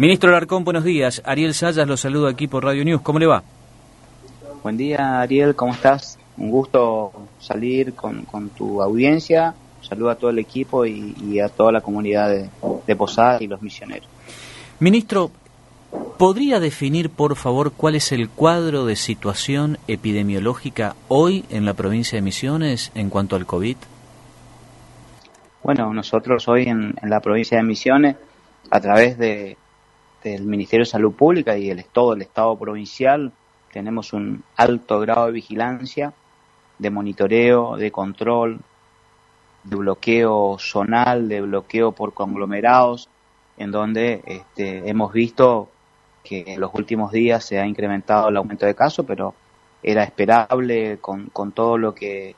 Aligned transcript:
Ministro 0.00 0.30
Larcón, 0.30 0.64
buenos 0.64 0.84
días. 0.84 1.20
Ariel 1.26 1.52
Sayas 1.52 1.86
lo 1.86 1.94
saludo 1.98 2.26
aquí 2.26 2.46
por 2.46 2.64
Radio 2.64 2.86
News. 2.86 3.02
¿Cómo 3.02 3.18
le 3.18 3.26
va? 3.26 3.42
Buen 4.62 4.78
día, 4.78 5.20
Ariel. 5.20 5.54
¿Cómo 5.54 5.74
estás? 5.74 6.18
Un 6.38 6.50
gusto 6.50 7.12
salir 7.38 7.92
con, 7.92 8.24
tu 8.56 8.80
audiencia. 8.80 9.52
Saludo 9.82 10.08
a 10.08 10.14
todo 10.14 10.30
el 10.30 10.38
equipo 10.38 10.86
y, 10.86 11.38
a 11.38 11.50
toda 11.50 11.70
la 11.70 11.82
comunidad 11.82 12.30
de, 12.30 12.48
de 12.86 12.96
Posadas 12.96 13.42
y 13.42 13.46
los 13.46 13.60
misioneros. 13.60 14.08
Ministro, 14.78 15.30
¿podría 16.16 16.60
definir, 16.60 17.10
por 17.10 17.36
favor, 17.36 17.70
cuál 17.70 17.94
es 17.94 18.10
el 18.10 18.30
cuadro 18.30 18.86
de 18.86 18.96
situación 18.96 19.76
epidemiológica 19.86 20.96
hoy 21.08 21.44
en 21.50 21.66
la 21.66 21.74
provincia 21.74 22.16
de 22.16 22.22
Misiones 22.22 22.90
en 22.94 23.10
cuanto 23.10 23.36
al 23.36 23.44
COVID? 23.44 23.76
Bueno, 25.62 25.92
nosotros 25.92 26.48
hoy 26.48 26.68
en, 26.68 26.94
la 27.02 27.20
provincia 27.20 27.58
de 27.58 27.64
Misiones, 27.64 28.16
a 28.70 28.80
través 28.80 29.18
de, 29.18 29.58
del 30.22 30.44
Ministerio 30.44 30.84
de 30.84 30.90
Salud 30.90 31.12
Pública 31.12 31.56
y 31.56 31.70
el, 31.70 31.84
todo 31.84 32.14
el 32.14 32.22
Estado 32.22 32.56
provincial, 32.58 33.32
tenemos 33.72 34.12
un 34.12 34.42
alto 34.56 35.00
grado 35.00 35.26
de 35.26 35.32
vigilancia, 35.32 36.12
de 36.78 36.90
monitoreo, 36.90 37.76
de 37.76 37.90
control, 37.90 38.60
de 39.64 39.76
bloqueo 39.76 40.56
zonal, 40.58 41.28
de 41.28 41.40
bloqueo 41.42 41.92
por 41.92 42.14
conglomerados, 42.14 43.08
en 43.58 43.70
donde 43.70 44.22
este, 44.24 44.88
hemos 44.88 45.12
visto 45.12 45.68
que 46.24 46.44
en 46.46 46.60
los 46.60 46.74
últimos 46.74 47.12
días 47.12 47.44
se 47.44 47.58
ha 47.58 47.66
incrementado 47.66 48.28
el 48.28 48.36
aumento 48.36 48.66
de 48.66 48.74
casos, 48.74 49.04
pero 49.06 49.34
era 49.82 50.02
esperable 50.02 50.98
con, 51.00 51.26
con 51.26 51.52
todo 51.52 51.78
lo 51.78 51.94
que 51.94 52.34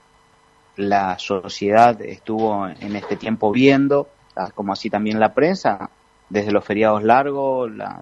la 0.77 1.19
sociedad 1.19 2.01
estuvo 2.03 2.67
en 2.67 2.97
este 2.97 3.17
tiempo 3.17 3.53
viendo, 3.53 4.09
ah, 4.37 4.51
como 4.55 4.73
así 4.73 4.89
también 4.91 5.21
la 5.21 5.35
prensa, 5.35 5.91
desde 6.33 6.51
los 6.51 6.65
feriados 6.65 7.03
largos, 7.03 7.71
la, 7.71 8.01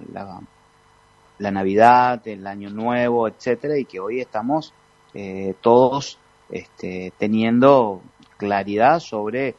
la, 1.39 1.51
Navidad, 1.51 2.23
el 2.29 2.47
Año 2.47 2.70
Nuevo, 2.70 3.27
etcétera, 3.27 3.77
y 3.77 3.84
que 3.84 3.98
hoy 3.98 4.20
estamos 4.20 4.73
eh, 5.14 5.55
todos 5.61 6.17
este, 6.48 7.12
teniendo 7.19 8.03
claridad 8.36 9.01
sobre 9.01 9.56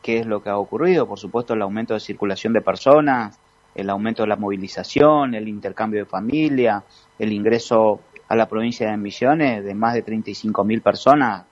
qué 0.00 0.18
es 0.18 0.26
lo 0.26 0.40
que 0.40 0.50
ha 0.50 0.58
ocurrido. 0.58 1.08
Por 1.08 1.18
supuesto, 1.18 1.54
el 1.54 1.62
aumento 1.62 1.94
de 1.94 2.00
circulación 2.00 2.52
de 2.52 2.60
personas, 2.60 3.40
el 3.74 3.90
aumento 3.90 4.22
de 4.22 4.28
la 4.28 4.36
movilización, 4.36 5.34
el 5.34 5.48
intercambio 5.48 6.00
de 6.00 6.06
familia, 6.06 6.84
el 7.18 7.32
ingreso 7.32 7.98
a 8.28 8.36
la 8.36 8.46
provincia 8.48 8.88
de 8.88 8.96
Misiones 8.96 9.64
de 9.64 9.74
más 9.74 9.94
de 9.94 10.02
35 10.02 10.62
mil 10.62 10.82
personas 10.82 11.46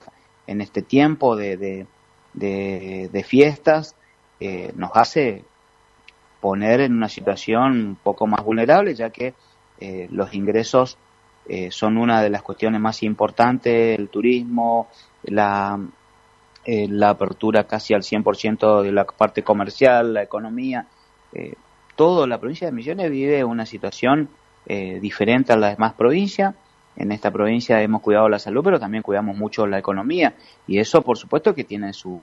en 0.47 0.61
este 0.61 0.83
tiempo 0.83 1.35
de, 1.35 1.87
fiestas, 3.25 3.97
eh, 4.39 4.73
nos 4.77 4.91
hace 4.95 5.45
poner 6.41 6.81
en 6.81 6.93
una 6.95 7.09
situación 7.09 7.73
un 7.73 7.97
poco 7.97 8.27
más 8.27 8.45
vulnerable, 8.45 8.95
ya 8.95 9.11
que 9.11 9.35
eh, 9.81 10.09
los 10.11 10.35
ingresos 10.35 10.99
eh, 11.49 11.71
son 11.71 11.97
una 11.97 12.23
de 12.23 12.31
las 12.31 12.43
cuestiones 12.43 12.81
más 12.81 13.03
importantes, 13.03 13.99
el 13.99 14.09
turismo, 14.09 14.89
la, 15.25 15.79
la 16.67 17.11
apertura 17.11 17.65
casi 17.65 17.95
al 17.95 18.03
100% 18.03 18.83
de 18.83 18.93
la 18.93 19.05
parte 19.05 19.43
comercial, 19.43 20.15
la 20.15 20.23
economía, 20.23 20.87
todo 21.97 22.27
la 22.27 22.39
provincia 22.39 22.67
de 22.67 22.73
Misiones 22.73 23.11
vive 23.11 23.45
una 23.45 23.67
situación 23.67 24.29
diferente 24.67 25.53
a 25.53 25.57
las 25.57 25.77
demás 25.77 25.95
provincias 25.95 26.55
en 26.97 27.13
esta 27.13 27.31
provincia 27.31 27.81
hemos 27.83 28.03
cuidado 28.03 28.29
la 28.29 28.39
salud, 28.39 28.63
pero 28.63 28.79
también 28.79 29.03
cuidamos 29.03 29.37
mucho 29.37 29.67
la 29.67 29.79
economía. 29.79 30.35
Y 30.67 30.79
eso, 30.79 31.03
por 31.03 31.17
supuesto, 31.17 31.55
que 31.55 31.65
tiene 31.65 31.93
sus, 31.93 32.21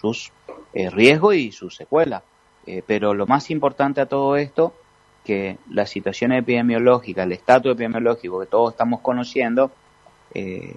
sus 0.00 0.30
eh, 0.74 0.90
riesgos 0.90 1.34
y 1.34 1.50
sus 1.50 1.74
secuelas. 1.74 2.22
Eh, 2.66 2.82
pero 2.86 3.14
lo 3.14 3.26
más 3.26 3.50
importante 3.50 4.00
a 4.00 4.06
todo 4.06 4.36
esto, 4.36 4.74
que 5.24 5.58
la 5.70 5.86
situación 5.86 6.32
epidemiológica, 6.32 7.22
el 7.22 7.32
estatus 7.32 7.72
epidemiológico 7.72 8.40
que 8.40 8.46
todos 8.46 8.72
estamos 8.72 9.00
conociendo, 9.00 9.70
eh, 10.34 10.74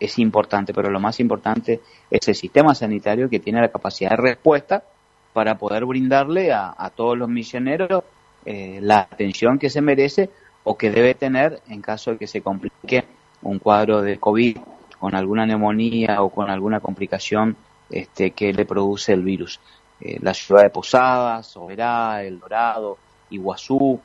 es 0.00 0.18
importante, 0.18 0.74
pero 0.74 0.90
lo 0.90 0.98
más 0.98 1.20
importante 1.20 1.80
es 2.10 2.28
el 2.28 2.34
sistema 2.34 2.74
sanitario 2.74 3.28
que 3.28 3.38
tiene 3.38 3.60
la 3.60 3.70
capacidad 3.70 4.10
de 4.10 4.16
respuesta 4.16 4.82
para 5.32 5.56
poder 5.58 5.84
brindarle 5.84 6.52
a, 6.52 6.74
a 6.76 6.90
todos 6.90 7.16
los 7.16 7.28
misioneros 7.28 8.04
la 8.44 8.98
atención 8.98 9.56
que 9.56 9.70
se 9.70 9.80
merece 9.80 10.28
o 10.64 10.76
que 10.76 10.90
debe 10.90 11.14
tener 11.14 11.60
en 11.68 11.80
caso 11.80 12.10
de 12.10 12.18
que 12.18 12.26
se 12.26 12.40
complique 12.40 13.04
un 13.42 13.58
cuadro 13.58 14.02
de 14.02 14.18
COVID 14.18 14.58
con 14.98 15.14
alguna 15.14 15.46
neumonía 15.46 16.22
o 16.22 16.30
con 16.30 16.50
alguna 16.50 16.80
complicación 16.80 17.56
este, 17.90 18.30
que 18.30 18.52
le 18.52 18.64
produce 18.64 19.12
el 19.12 19.22
virus. 19.22 19.60
Eh, 20.04 20.18
la 20.20 20.34
ciudad 20.34 20.64
de 20.64 20.70
Posadas, 20.70 21.46
Soberá, 21.46 22.24
El 22.24 22.40
Dorado, 22.40 22.98
Iguazú, 23.30 24.00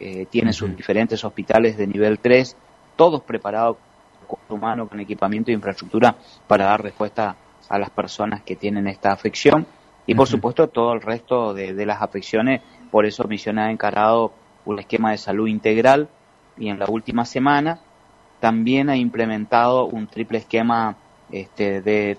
eh, 0.00 0.26
tiene 0.30 0.52
sus 0.54 0.74
diferentes 0.74 1.22
hospitales 1.24 1.76
de 1.76 1.86
nivel 1.86 2.18
3, 2.18 2.56
todos 2.96 3.22
preparados 3.22 3.76
con 4.26 4.38
humano, 4.48 4.88
con 4.88 4.98
equipamiento 5.00 5.50
e 5.50 5.54
infraestructura 5.54 6.16
para 6.46 6.64
dar 6.64 6.82
respuesta 6.82 7.36
a 7.68 7.78
las 7.78 7.90
personas 7.90 8.42
que 8.42 8.56
tienen 8.56 8.86
esta 8.86 9.12
afección 9.12 9.66
y 10.06 10.14
por 10.14 10.26
supuesto 10.26 10.68
todo 10.68 10.94
el 10.94 11.02
resto 11.02 11.54
de, 11.54 11.74
de 11.74 11.86
las 11.86 12.00
afecciones, 12.02 12.62
por 12.90 13.04
eso 13.04 13.24
Misión 13.24 13.58
ha 13.58 13.70
encarado 13.70 14.32
un 14.64 14.78
esquema 14.78 15.10
de 15.10 15.18
salud 15.18 15.46
integral 15.46 16.08
y 16.58 16.68
en 16.68 16.78
la 16.78 16.86
última 16.88 17.24
semana 17.24 17.80
también 18.40 18.90
ha 18.90 18.96
implementado 18.96 19.84
un 19.84 20.06
triple 20.06 20.38
esquema 20.38 20.96
este, 21.30 21.80
de 21.82 22.18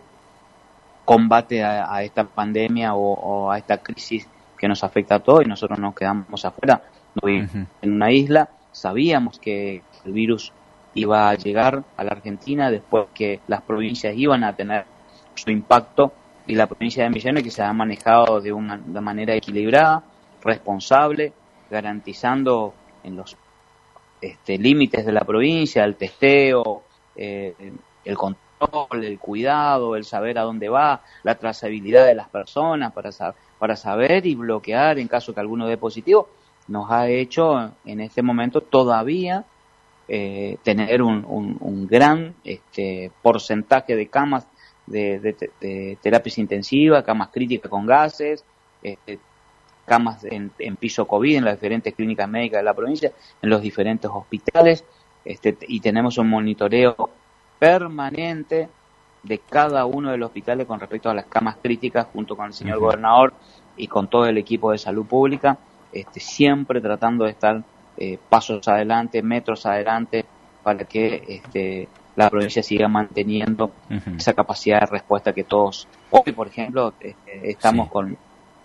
combate 1.05 1.63
a, 1.63 2.01
esta 2.03 2.23
pandemia 2.23 2.95
o, 2.95 3.51
a 3.51 3.57
esta 3.57 3.77
crisis 3.77 4.27
que 4.57 4.67
nos 4.67 4.83
afecta 4.83 5.15
a 5.15 5.19
todos 5.19 5.43
y 5.45 5.49
nosotros 5.49 5.79
nos 5.79 5.93
quedamos 5.93 6.45
afuera, 6.45 6.81
en 7.21 7.67
una 7.83 8.11
isla, 8.11 8.49
sabíamos 8.71 9.39
que 9.39 9.83
el 10.05 10.11
virus 10.13 10.51
iba 10.95 11.29
a 11.29 11.35
llegar 11.35 11.83
a 11.97 12.03
la 12.03 12.11
Argentina 12.11 12.71
después 12.71 13.07
que 13.13 13.39
las 13.47 13.61
provincias 13.61 14.15
iban 14.15 14.43
a 14.43 14.55
tener 14.55 14.85
su 15.35 15.51
impacto 15.51 16.13
y 16.45 16.55
la 16.55 16.67
provincia 16.67 17.03
de 17.03 17.09
Misiones 17.09 17.43
que 17.43 17.51
se 17.51 17.63
ha 17.63 17.73
manejado 17.73 18.41
de 18.41 18.51
una 18.51 18.77
manera 19.01 19.33
equilibrada, 19.35 20.03
responsable, 20.43 21.33
garantizando 21.69 22.73
en 23.03 23.15
los 23.15 23.35
este, 24.21 24.57
límites 24.57 25.05
de 25.05 25.11
la 25.11 25.21
provincia 25.21 25.83
el 25.83 25.95
testeo, 25.95 26.83
eh, 27.15 27.53
el 28.05 28.17
control, 28.17 28.42
el 28.91 29.19
cuidado, 29.19 29.95
el 29.95 30.05
saber 30.05 30.37
a 30.37 30.43
dónde 30.43 30.69
va, 30.69 31.01
la 31.23 31.35
trazabilidad 31.35 32.05
de 32.05 32.15
las 32.15 32.29
personas 32.29 32.91
para, 32.93 33.09
para 33.59 33.75
saber 33.75 34.25
y 34.25 34.35
bloquear 34.35 34.99
en 34.99 35.07
caso 35.07 35.33
que 35.33 35.39
alguno 35.39 35.67
dé 35.67 35.77
positivo, 35.77 36.29
nos 36.67 36.89
ha 36.91 37.09
hecho 37.09 37.71
en 37.85 38.01
este 38.01 38.21
momento 38.21 38.61
todavía 38.61 39.45
eh, 40.07 40.57
tener 40.63 41.01
un, 41.01 41.25
un, 41.59 41.87
gran 41.87 42.35
este, 42.43 43.11
porcentaje 43.21 43.95
de 43.95 44.07
camas 44.07 44.47
de, 44.85 45.19
de, 45.61 45.97
terapias 46.01 46.37
intensivas, 46.37 47.03
camas 47.03 47.29
críticas 47.29 47.69
con 47.69 47.85
gases, 47.85 48.43
este, 48.81 49.19
camas 49.85 50.23
en, 50.25 50.51
piso 50.77 51.07
COVID 51.07 51.37
en 51.37 51.45
las 51.45 51.55
diferentes 51.55 51.93
clínicas 51.93 52.27
médicas 52.27 52.59
de 52.59 52.63
la 52.63 52.73
provincia, 52.73 53.11
en 53.41 53.49
los 53.49 53.61
diferentes 53.61 54.09
hospitales, 54.13 54.83
este, 55.23 55.57
y 55.67 55.79
tenemos 55.79 56.17
un 56.17 56.29
monitoreo 56.29 57.09
permanente 57.63 58.67
de 59.23 59.37
cada 59.37 59.85
uno 59.85 60.11
de 60.11 60.17
los 60.17 60.27
hospitales 60.27 60.67
con 60.67 60.81
respecto 60.81 61.09
a 61.09 61.13
las 61.13 61.27
camas 61.27 61.55
críticas, 61.63 62.07
junto 62.11 62.35
con 62.35 62.47
el 62.47 62.53
señor 62.53 62.79
gobernador 62.79 63.33
y 63.77 63.87
con 63.87 64.09
todo 64.09 64.25
el 64.25 64.37
equipo 64.37 64.73
de 64.73 64.77
salud 64.77 65.05
pública, 65.05 65.57
este, 65.93 66.19
siempre 66.19 66.81
tratando 66.81 67.23
de 67.23 67.31
estar 67.31 67.63
eh, 67.95 68.19
pasos 68.27 68.67
adelante, 68.67 69.23
metros 69.23 69.65
adelante, 69.65 70.25
para 70.61 70.83
que 70.83 71.23
este, 71.25 71.87
la 72.17 72.29
provincia 72.29 72.61
siga 72.61 72.89
manteniendo 72.89 73.71
esa 74.17 74.33
capacidad 74.33 74.81
de 74.81 74.87
respuesta 74.87 75.31
que 75.31 75.45
todos, 75.45 75.87
hoy 76.11 76.33
por 76.33 76.47
ejemplo, 76.47 76.93
este, 76.99 77.49
estamos 77.49 77.89
con 77.89 78.17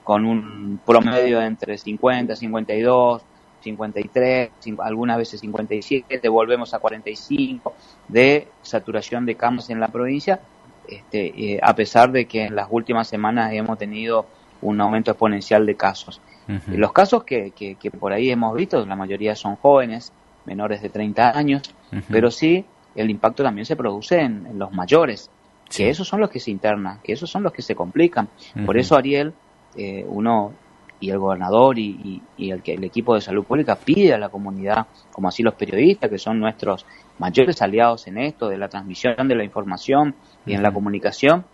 con 0.02 0.24
un 0.24 0.80
promedio 0.86 1.42
entre 1.42 1.76
50, 1.76 2.34
52, 2.34 3.22
53, 3.60 4.50
algunas 4.80 5.18
veces 5.18 5.40
57, 5.40 6.28
volvemos 6.28 6.74
a 6.74 6.78
45 6.78 7.74
de 8.08 8.48
saturación 8.62 9.26
de 9.26 9.34
camas 9.34 9.70
en 9.70 9.80
la 9.80 9.88
provincia, 9.88 10.40
este, 10.88 11.54
eh, 11.54 11.60
a 11.62 11.74
pesar 11.74 12.12
de 12.12 12.26
que 12.26 12.44
en 12.44 12.56
las 12.56 12.68
últimas 12.70 13.08
semanas 13.08 13.52
hemos 13.52 13.78
tenido 13.78 14.26
un 14.62 14.80
aumento 14.80 15.10
exponencial 15.10 15.66
de 15.66 15.76
casos. 15.76 16.20
Los 16.68 16.92
casos 16.92 17.24
que, 17.24 17.50
que, 17.50 17.90
por 17.90 18.10
ahí 18.10 18.30
hemos 18.30 18.56
visto, 18.56 18.84
la 18.86 18.96
mayoría 18.96 19.36
son 19.36 19.56
jóvenes, 19.56 20.12
menores 20.46 20.80
de 20.80 20.88
30 20.88 21.36
años, 21.36 21.74
pero 22.08 22.30
sí 22.30 22.64
el 22.94 23.10
impacto 23.10 23.42
también 23.42 23.66
se 23.66 23.76
produce 23.76 24.18
en, 24.18 24.58
los 24.58 24.72
mayores, 24.72 25.30
que 25.68 25.90
esos 25.90 26.08
son 26.08 26.20
los 26.20 26.30
que 26.30 26.40
se 26.40 26.50
internan, 26.50 27.00
que 27.02 27.12
esos 27.12 27.30
son 27.30 27.42
los 27.42 27.52
que 27.52 27.60
se 27.60 27.74
complican. 27.74 28.28
Por 28.64 28.78
eso, 28.78 28.96
Ariel, 28.96 29.34
eh, 29.76 30.06
uno 30.08 30.52
y 31.00 31.10
el 31.10 31.18
gobernador 31.18 31.78
y, 31.78 32.22
el, 32.38 32.62
el, 32.64 32.84
equipo 32.84 33.14
de 33.14 33.20
salud 33.20 33.44
pública 33.44 33.76
pide 33.76 34.14
a 34.14 34.18
la 34.18 34.28
comunidad, 34.28 34.86
como 35.12 35.28
así 35.28 35.42
los 35.42 35.54
periodistas, 35.54 36.10
que 36.10 36.18
son 36.18 36.40
nuestros 36.40 36.84
mayores 37.18 37.60
aliados 37.62 38.06
en 38.06 38.18
esto, 38.18 38.48
de 38.48 38.58
la 38.58 38.68
transmisión 38.68 39.28
de 39.28 39.34
la 39.34 39.44
información 39.44 40.14
y 40.46 40.54
en 40.54 40.62
la 40.62 40.72
comunicación, 40.72 41.44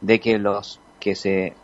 de 0.00 0.20
que 0.20 0.38
los 0.38 0.80
que 1.00 1.14
se 1.14 1.54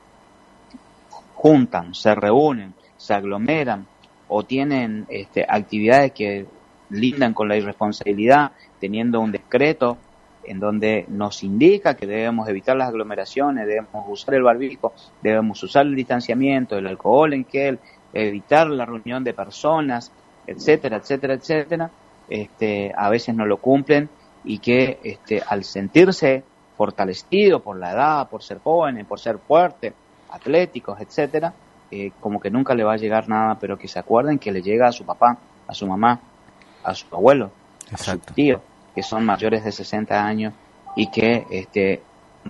juntan, 1.34 1.94
se 1.94 2.14
reúnen, 2.14 2.74
se 2.96 3.14
aglomeran 3.14 3.86
o 4.28 4.42
tienen 4.42 5.06
este, 5.08 5.44
actividades 5.48 6.12
que 6.12 6.46
lindan 6.90 7.34
con 7.34 7.48
la 7.48 7.56
irresponsabilidad, 7.56 8.52
teniendo 8.80 9.20
un 9.20 9.32
decreto 9.32 9.98
en 10.44 10.60
donde 10.60 11.04
nos 11.08 11.42
indica 11.42 11.94
que 11.94 12.06
debemos 12.06 12.48
evitar 12.48 12.76
las 12.76 12.88
aglomeraciones, 12.88 13.66
debemos 13.66 14.04
usar 14.08 14.34
el 14.34 14.42
barbico, 14.42 14.92
debemos 15.22 15.62
usar 15.62 15.86
el 15.86 15.94
distanciamiento, 15.94 16.76
el 16.76 16.86
alcohol 16.86 17.34
en 17.34 17.44
gel, 17.44 17.78
evitar 18.12 18.68
la 18.68 18.86
reunión 18.86 19.24
de 19.24 19.34
personas, 19.34 20.10
etcétera, 20.46 20.96
etcétera, 20.96 21.34
etcétera, 21.34 21.90
este, 22.28 22.92
a 22.96 23.10
veces 23.10 23.34
no 23.34 23.46
lo 23.46 23.58
cumplen 23.58 24.08
y 24.44 24.58
que 24.58 24.98
este, 25.02 25.42
al 25.46 25.64
sentirse 25.64 26.42
fortalecido 26.76 27.60
por 27.60 27.76
la 27.76 27.92
edad, 27.92 28.28
por 28.28 28.42
ser 28.42 28.60
jóvenes, 28.60 29.04
por 29.06 29.18
ser 29.18 29.38
fuertes, 29.38 29.92
atléticos, 30.30 31.00
etcétera, 31.00 31.52
eh, 31.90 32.12
como 32.20 32.40
que 32.40 32.50
nunca 32.50 32.74
le 32.74 32.84
va 32.84 32.94
a 32.94 32.96
llegar 32.96 33.28
nada, 33.28 33.58
pero 33.58 33.78
que 33.78 33.88
se 33.88 33.98
acuerden 33.98 34.38
que 34.38 34.52
le 34.52 34.62
llega 34.62 34.88
a 34.88 34.92
su 34.92 35.04
papá, 35.04 35.38
a 35.66 35.74
su 35.74 35.86
mamá, 35.86 36.20
a 36.84 36.94
su 36.94 37.06
abuelo, 37.14 37.50
a 37.92 37.96
su 37.96 38.18
tío, 38.18 38.60
que 38.98 39.04
son 39.04 39.24
mayores 39.24 39.62
de 39.62 39.70
60 39.70 40.26
años 40.26 40.52
y 40.96 41.08
que 41.08 41.46
este, 41.52 42.02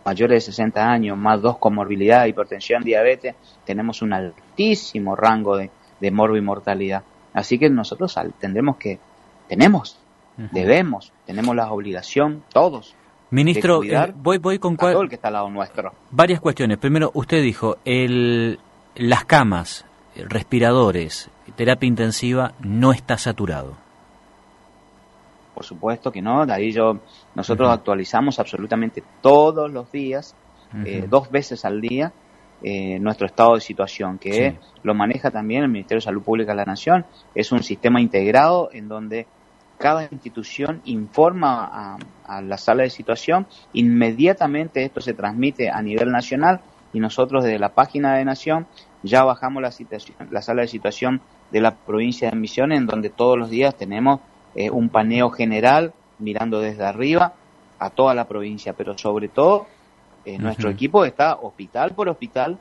mayores 0.03 0.47
de 0.47 0.53
60 0.53 0.83
años, 0.83 1.19
más 1.19 1.43
dos 1.43 1.59
comorbilidad, 1.59 2.25
hipertensión, 2.25 2.83
diabetes, 2.83 3.35
tenemos 3.67 4.01
un 4.01 4.15
altísimo 4.15 5.15
rango 5.15 5.59
de, 5.59 5.71
de 6.01 6.11
mortalidad. 6.11 7.03
Así 7.35 7.59
que 7.59 7.69
nosotros 7.69 8.19
tendremos 8.41 8.79
que, 8.79 8.99
tenemos, 9.47 9.99
debemos, 10.39 11.13
tenemos 11.27 11.55
la 11.55 11.71
obligación, 11.71 12.43
todos, 12.51 12.95
Ministro, 13.31 13.85
eh, 13.85 14.15
voy, 14.17 14.39
voy 14.39 14.59
con 14.59 14.79
el 14.81 15.09
que 15.11 15.17
está 15.17 15.29
al 15.29 15.35
lado 15.35 15.51
nuestro. 15.51 15.93
Varias 16.11 16.41
cuestiones. 16.41 16.79
Primero, 16.79 17.11
usted 17.13 17.43
dijo, 17.43 17.77
el, 17.85 18.59
las 18.95 19.27
camas, 19.27 19.85
respiradores, 20.17 21.29
terapia 21.57 21.87
intensiva 21.87 22.55
no 22.61 22.95
está 22.95 23.19
saturado. 23.19 23.77
Por 25.59 25.65
supuesto 25.65 26.13
que 26.13 26.23
no, 26.23 26.47
de 26.47 26.53
ahí 26.53 26.71
yo, 26.71 27.01
nosotros 27.35 27.69
actualizamos 27.69 28.39
absolutamente 28.39 29.03
todos 29.21 29.69
los 29.69 29.91
días, 29.91 30.37
eh, 30.85 31.05
dos 31.11 31.33
veces 31.33 31.65
al 31.65 31.81
día, 31.81 32.13
eh, 32.63 33.01
nuestro 33.01 33.27
estado 33.27 33.55
de 33.57 33.61
situación, 33.61 34.19
que 34.19 34.57
lo 34.85 34.95
maneja 34.95 35.33
también 35.33 35.65
el 35.65 35.69
Ministerio 35.69 35.99
de 35.99 36.05
Salud 36.05 36.23
Pública 36.23 36.53
de 36.53 36.59
la 36.59 36.65
Nación. 36.65 37.05
Es 37.35 37.51
un 37.51 37.65
sistema 37.65 38.01
integrado 38.01 38.69
en 38.73 38.87
donde 38.87 39.27
cada 39.79 40.07
institución 40.13 40.81
informa 40.85 41.99
a, 42.25 42.41
la 42.41 42.57
sala 42.57 42.85
de 42.85 42.91
situación, 42.91 43.49
inmediatamente 43.73 44.85
esto 44.85 45.01
se 45.01 45.13
transmite 45.13 45.71
a 45.71 45.83
nivel 45.83 46.13
nacional 46.13 46.61
y 46.93 47.01
nosotros 47.01 47.43
desde 47.43 47.59
la 47.59 47.71
página 47.71 48.15
de 48.15 48.25
Nación 48.25 48.69
ya 49.03 49.25
bajamos 49.25 49.61
la, 49.61 49.73
situación, 49.73 50.17
la 50.31 50.41
sala 50.41 50.63
de 50.63 50.69
situación 50.69 51.21
de 51.51 51.61
la 51.61 51.75
provincia 51.75 52.31
de 52.31 52.37
Misiones, 52.37 52.79
en 52.79 52.87
donde 52.87 53.11
todos 53.11 53.37
los 53.37 53.51
días 53.51 53.77
tenemos 53.77 54.21
eh, 54.55 54.71
un 54.71 54.89
paneo 54.89 55.31
general 55.31 55.93
mirando 56.19 56.61
desde 56.61 56.85
arriba 56.85 57.35
a 57.79 57.91
toda 57.91 58.15
la 58.15 58.27
provincia, 58.27 58.73
pero 58.73 58.97
sobre 58.99 59.29
todo 59.29 59.67
eh, 60.25 60.39
nuestro 60.39 60.71
equipo 60.71 61.05
está 61.05 61.37
hospital 61.37 61.93
por 61.93 62.09
hospital, 62.09 62.59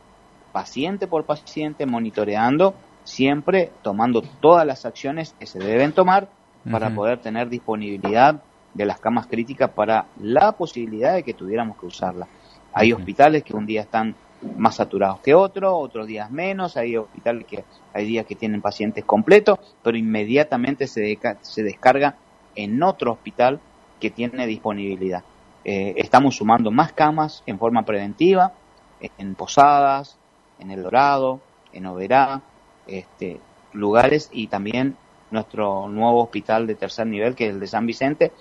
paciente 0.51 1.07
por 1.07 1.25
paciente, 1.25 1.86
monitoreando, 1.86 2.75
siempre 3.04 3.72
tomando 3.81 4.22
todas 4.22 4.66
las 4.66 4.86
acciones 4.86 5.34
que 5.39 5.45
se 5.45 5.60
deben 5.60 5.92
tomar 5.92 6.30
para 6.69 6.89
poder 6.89 7.19
tener 7.19 7.48
disponibilidad 7.48 8.42
de 8.74 8.86
las 8.86 9.00
camas 9.00 9.28
críticas 9.28 9.72
para 9.72 10.06
la 10.22 10.51
posibilidad 10.51 11.16
de 11.16 11.24
que 11.24 11.33
tuviéramos 11.33 11.78
que 11.78 11.86
usarlas. 11.86 12.28
Hay 12.74 12.92
hospitales 12.92 13.44
que 13.44 13.56
un 13.56 13.66
día 13.66 13.81
están 13.81 14.16
más 14.57 14.75
saturados 14.75 15.19
que 15.22 15.34
otros, 15.34 15.72
otros 15.75 16.07
días 16.07 16.30
menos, 16.30 16.78
hay 16.78 16.98
hospitales 16.98 17.45
que 17.45 17.63
hay 17.94 18.06
días 18.06 18.25
que 18.25 18.36
tienen 18.36 18.62
pacientes 18.62 19.04
completos, 19.04 19.60
pero 19.84 19.98
inmediatamente 19.98 20.88
se, 20.88 21.18
descarga 21.57 22.16
en 22.56 22.81
otro 22.84 23.13
hospital 23.13 23.60
que 24.00 24.12
tiene 24.12 24.45
disponibilidad. 24.45 25.24
Eh, 25.66 25.95
estamos 25.98 26.36
sumando 26.36 26.72
más 26.72 26.94
camas 26.94 27.44
en 27.45 27.57
forma 27.57 27.84
preventiva, 27.84 28.54
en 29.18 29.36
Posadas, 29.36 30.18
en 30.60 30.72
El 30.72 30.83
Dorado, 30.83 31.40
en 31.74 31.86
Oberá, 31.86 32.42
este, 32.88 33.40
lugares 33.74 34.30
y 34.31 34.48
también 34.48 34.95
nuestro 35.31 35.88
nuevo 35.90 36.24
hospital 36.24 36.68
de 36.68 36.75
tercer 36.75 37.07
nivel, 37.07 37.36
que 37.36 37.48
es 37.48 37.54
el 37.54 37.60
de 37.60 37.68
San 37.68 37.86
Vicente, 37.86 38.31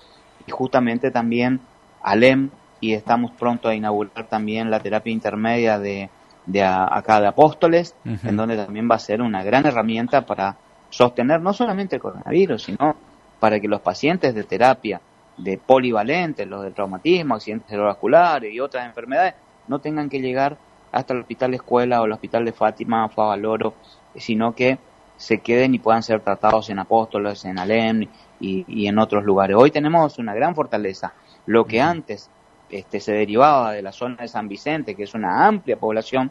y 0.47 0.51
justamente 0.51 1.11
también 1.11 1.61
Alem, 2.03 2.51
y 2.87 2.95
estamos 2.95 3.33
pronto 3.33 3.69
a 3.69 3.75
inaugurar 3.75 4.27
también 4.29 4.71
la 4.71 4.79
terapia 4.79 5.13
intermedia 5.13 5.79
de, 5.79 6.09
de 6.47 6.63
acá 6.63 7.21
de 7.21 7.27
Apóstoles, 7.27 7.97
en 8.05 8.37
donde 8.37 8.57
también 8.57 8.89
va 8.89 8.95
a 8.95 9.01
ser 9.01 9.21
una 9.21 9.43
gran 9.43 9.67
herramienta 9.67 10.25
para 10.25 10.57
sostener 10.89 11.41
no 11.41 11.53
solamente 11.53 11.97
el 11.97 12.03
coronavirus, 12.03 12.63
sino 12.63 12.95
para 13.41 13.59
que 13.59 13.67
los 13.67 13.81
pacientes 13.81 14.35
de 14.35 14.45
terapia 14.45 15.01
de 15.37 15.59
polivalentes, 15.59 16.47
los 16.47 16.63
de 16.63 16.71
traumatismo, 16.71 17.35
accidentes 17.35 17.69
cerebrovasculares 17.69 18.53
y 18.53 18.61
otras 18.61 18.87
enfermedades, 18.87 19.35
no 19.67 19.81
tengan 19.81 20.09
que 20.09 20.21
llegar 20.21 20.57
hasta 20.93 21.13
el 21.13 21.21
hospital 21.21 21.51
de 21.51 21.57
escuela 21.57 22.01
o 22.01 22.05
el 22.07 22.13
hospital 22.13 22.45
de 22.45 22.53
Fátima 22.53 23.05
o 23.05 23.23
Avaloro, 23.23 23.75
sino 24.15 24.55
que 24.55 24.79
se 25.17 25.41
queden 25.41 25.75
y 25.75 25.79
puedan 25.79 26.03
ser 26.03 26.21
tratados 26.21 26.71
en 26.71 26.79
Apóstoles, 26.79 27.45
en 27.45 27.59
Alem 27.59 28.07
y, 28.39 28.87
en 28.87 28.99
otros 28.99 29.25
lugares. 29.25 29.57
Hoy 29.59 29.71
tenemos 29.71 30.19
una 30.19 30.35
gran 30.35 30.55
fortaleza. 30.55 31.15
Lo 31.47 31.65
que 31.65 31.81
antes 31.81 32.31
este, 32.71 33.01
se 33.01 33.13
derivaba 33.13 33.73
de 33.73 33.83
la 33.83 33.93
zona 33.93 34.17
de 34.23 34.29
San 34.29 34.49
Vicente, 34.49 34.95
que 34.95 35.05
es 35.05 35.15
una 35.15 35.47
amplia 35.47 35.77
población, 35.77 36.31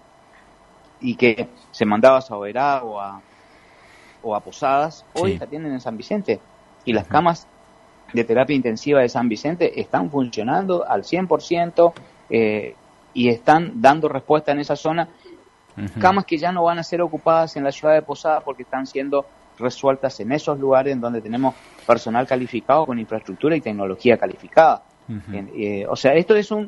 y 1.01 1.15
que 1.15 1.49
se 1.71 1.85
mandaba 1.85 2.17
a 2.17 2.21
Saberá 2.21 2.83
o 2.83 2.99
a, 2.99 3.21
o 4.23 4.35
a 4.35 4.39
Posadas, 4.39 5.05
hoy 5.13 5.37
se 5.37 5.43
atienden 5.43 5.73
en 5.73 5.81
San 5.81 5.97
Vicente. 5.97 6.39
Y 6.85 6.93
las 6.93 7.07
camas 7.07 7.47
de 8.13 8.23
terapia 8.23 8.55
intensiva 8.55 9.01
de 9.01 9.09
San 9.09 9.27
Vicente 9.27 9.79
están 9.79 10.09
funcionando 10.09 10.87
al 10.87 11.03
100% 11.03 11.93
eh, 12.29 12.75
y 13.13 13.29
están 13.29 13.81
dando 13.81 14.07
respuesta 14.07 14.51
en 14.51 14.59
esa 14.59 14.75
zona 14.75 15.09
camas 15.99 16.25
que 16.25 16.37
ya 16.37 16.51
no 16.51 16.63
van 16.63 16.79
a 16.79 16.83
ser 16.83 17.01
ocupadas 17.01 17.57
en 17.57 17.63
la 17.63 17.71
ciudad 17.71 17.93
de 17.93 18.01
Posada 18.01 18.39
porque 18.39 18.63
están 18.63 18.87
siendo 18.87 19.25
resueltas 19.57 20.19
en 20.19 20.31
esos 20.31 20.57
lugares 20.57 20.93
en 20.93 21.01
donde 21.01 21.21
tenemos 21.21 21.53
personal 21.85 22.25
calificado 22.25 22.85
con 22.85 22.97
infraestructura 22.97 23.55
y 23.55 23.61
tecnología 23.61 24.17
calificada. 24.17 24.83
Eh, 25.07 25.85
o 25.87 25.95
sea, 25.95 26.13
esto 26.13 26.35
es 26.35 26.51
un, 26.51 26.67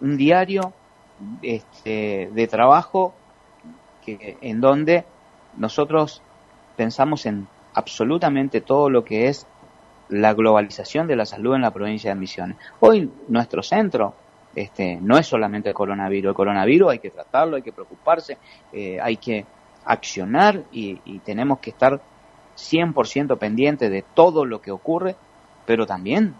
diario 0.00 0.72
este, 1.42 2.30
de 2.32 2.46
trabajo 2.48 3.14
que, 4.04 4.36
en 4.40 4.60
donde 4.60 5.04
nosotros 5.56 6.22
pensamos 6.76 7.26
en 7.26 7.46
absolutamente 7.74 8.60
todo 8.60 8.90
lo 8.90 9.04
que 9.04 9.28
es 9.28 9.46
la 10.08 10.34
globalización 10.34 11.06
de 11.06 11.16
la 11.16 11.24
salud 11.24 11.54
en 11.54 11.62
la 11.62 11.70
provincia 11.70 12.10
de 12.10 12.20
Misiones. 12.20 12.56
Hoy 12.80 13.10
nuestro 13.28 13.62
centro 13.62 14.14
este, 14.54 14.98
no 15.00 15.16
es 15.16 15.26
solamente 15.26 15.70
el 15.70 15.74
coronavirus. 15.74 16.30
El 16.30 16.34
coronavirus 16.34 16.92
hay 16.92 16.98
que 16.98 17.10
tratarlo, 17.10 17.56
hay 17.56 17.62
que 17.62 17.72
preocuparse, 17.72 18.36
eh, 18.72 18.98
hay 19.00 19.16
que 19.16 19.46
accionar 19.84 20.64
y, 20.70 20.96
tenemos 21.20 21.58
que 21.58 21.70
estar 21.70 22.00
100% 22.56 23.38
pendientes 23.38 23.90
de 23.90 24.04
todo 24.14 24.44
lo 24.44 24.60
que 24.60 24.70
ocurre, 24.70 25.16
pero 25.66 25.86
también 25.86 26.34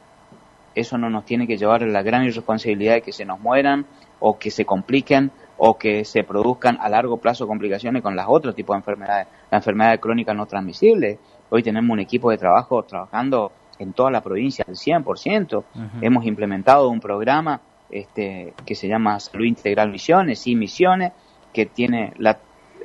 eso 0.75 0.99
no 0.99 1.11
nos 1.11 1.25
tiene 1.25 1.47
que 1.47 1.57
llevar 1.57 1.83
a 1.83 1.87
la 1.87 2.03
gran 2.03 2.25
irresponsabilidad 2.25 2.95
de 2.95 3.03
que 3.03 3.13
se 3.13 3.25
nos 3.25 3.41
mueran 3.41 3.87
o 4.21 4.39
que 4.39 4.51
se 4.51 4.65
compliquen 4.65 5.31
o 5.59 5.79
que 5.79 6.05
se 6.05 6.25
produzcan 6.25 6.79
a 6.81 6.89
largo 6.89 7.19
plazo 7.19 7.47
complicaciones 7.47 8.03
con 8.03 8.17
las 8.17 8.27
otros 8.29 8.55
tipos 8.55 8.75
de 8.75 8.79
enfermedades, 8.79 9.29
la 9.51 9.59
enfermedad 9.59 10.01
crónica 10.01 10.35
no 10.35 10.47
transmisible. 10.47 11.19
Hoy 11.51 11.63
tenemos 11.63 11.91
un 11.91 12.01
equipo 12.01 12.31
de 12.31 12.39
trabajo 12.39 12.83
trabajando 12.83 13.53
en 13.79 13.93
toda 13.93 14.11
la 14.11 14.23
provincia 14.23 14.65
al 14.67 14.75
100%. 14.75 15.65
Hemos 16.01 16.25
implementado 16.25 16.89
un 16.89 17.01
programa 17.01 17.61
este, 17.91 18.55
que 18.65 18.75
se 18.75 18.89
llama 18.89 19.21
Salud 19.21 19.45
Integral 19.45 19.91
Misiones 19.91 20.47
y 20.47 20.57
Misiones, 20.57 21.13
que 21.53 21.67
tiene 21.67 22.13
la, 22.17 22.39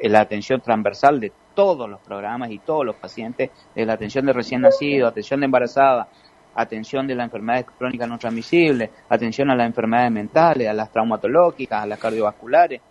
la 0.03 0.19
atención 0.19 0.59
transversal 0.61 1.19
de 1.19 1.31
todos 1.55 1.89
los 1.89 1.99
programas 2.01 2.51
y 2.51 2.59
todos 2.59 2.85
los 2.85 2.95
pacientes, 2.95 3.49
de 3.73 3.85
la 3.85 3.93
atención 3.93 4.25
de 4.25 4.33
recién 4.33 4.61
nacido, 4.61 5.07
atención 5.07 5.39
de 5.39 5.45
embarazada, 5.45 6.09
atención 6.57 7.07
de 7.07 7.15
las 7.15 7.25
enfermedades 7.25 7.67
crónicas 7.77 8.09
no 8.09 8.17
transmisibles, 8.17 8.89
atención 9.07 9.51
a 9.51 9.55
las 9.55 9.67
enfermedades 9.67 10.11
mentales, 10.11 10.67
a 10.67 10.73
las 10.73 10.91
traumatológicas, 10.91 11.83
a 11.83 11.85
las 11.85 11.99
cardiovasculares 11.99 12.81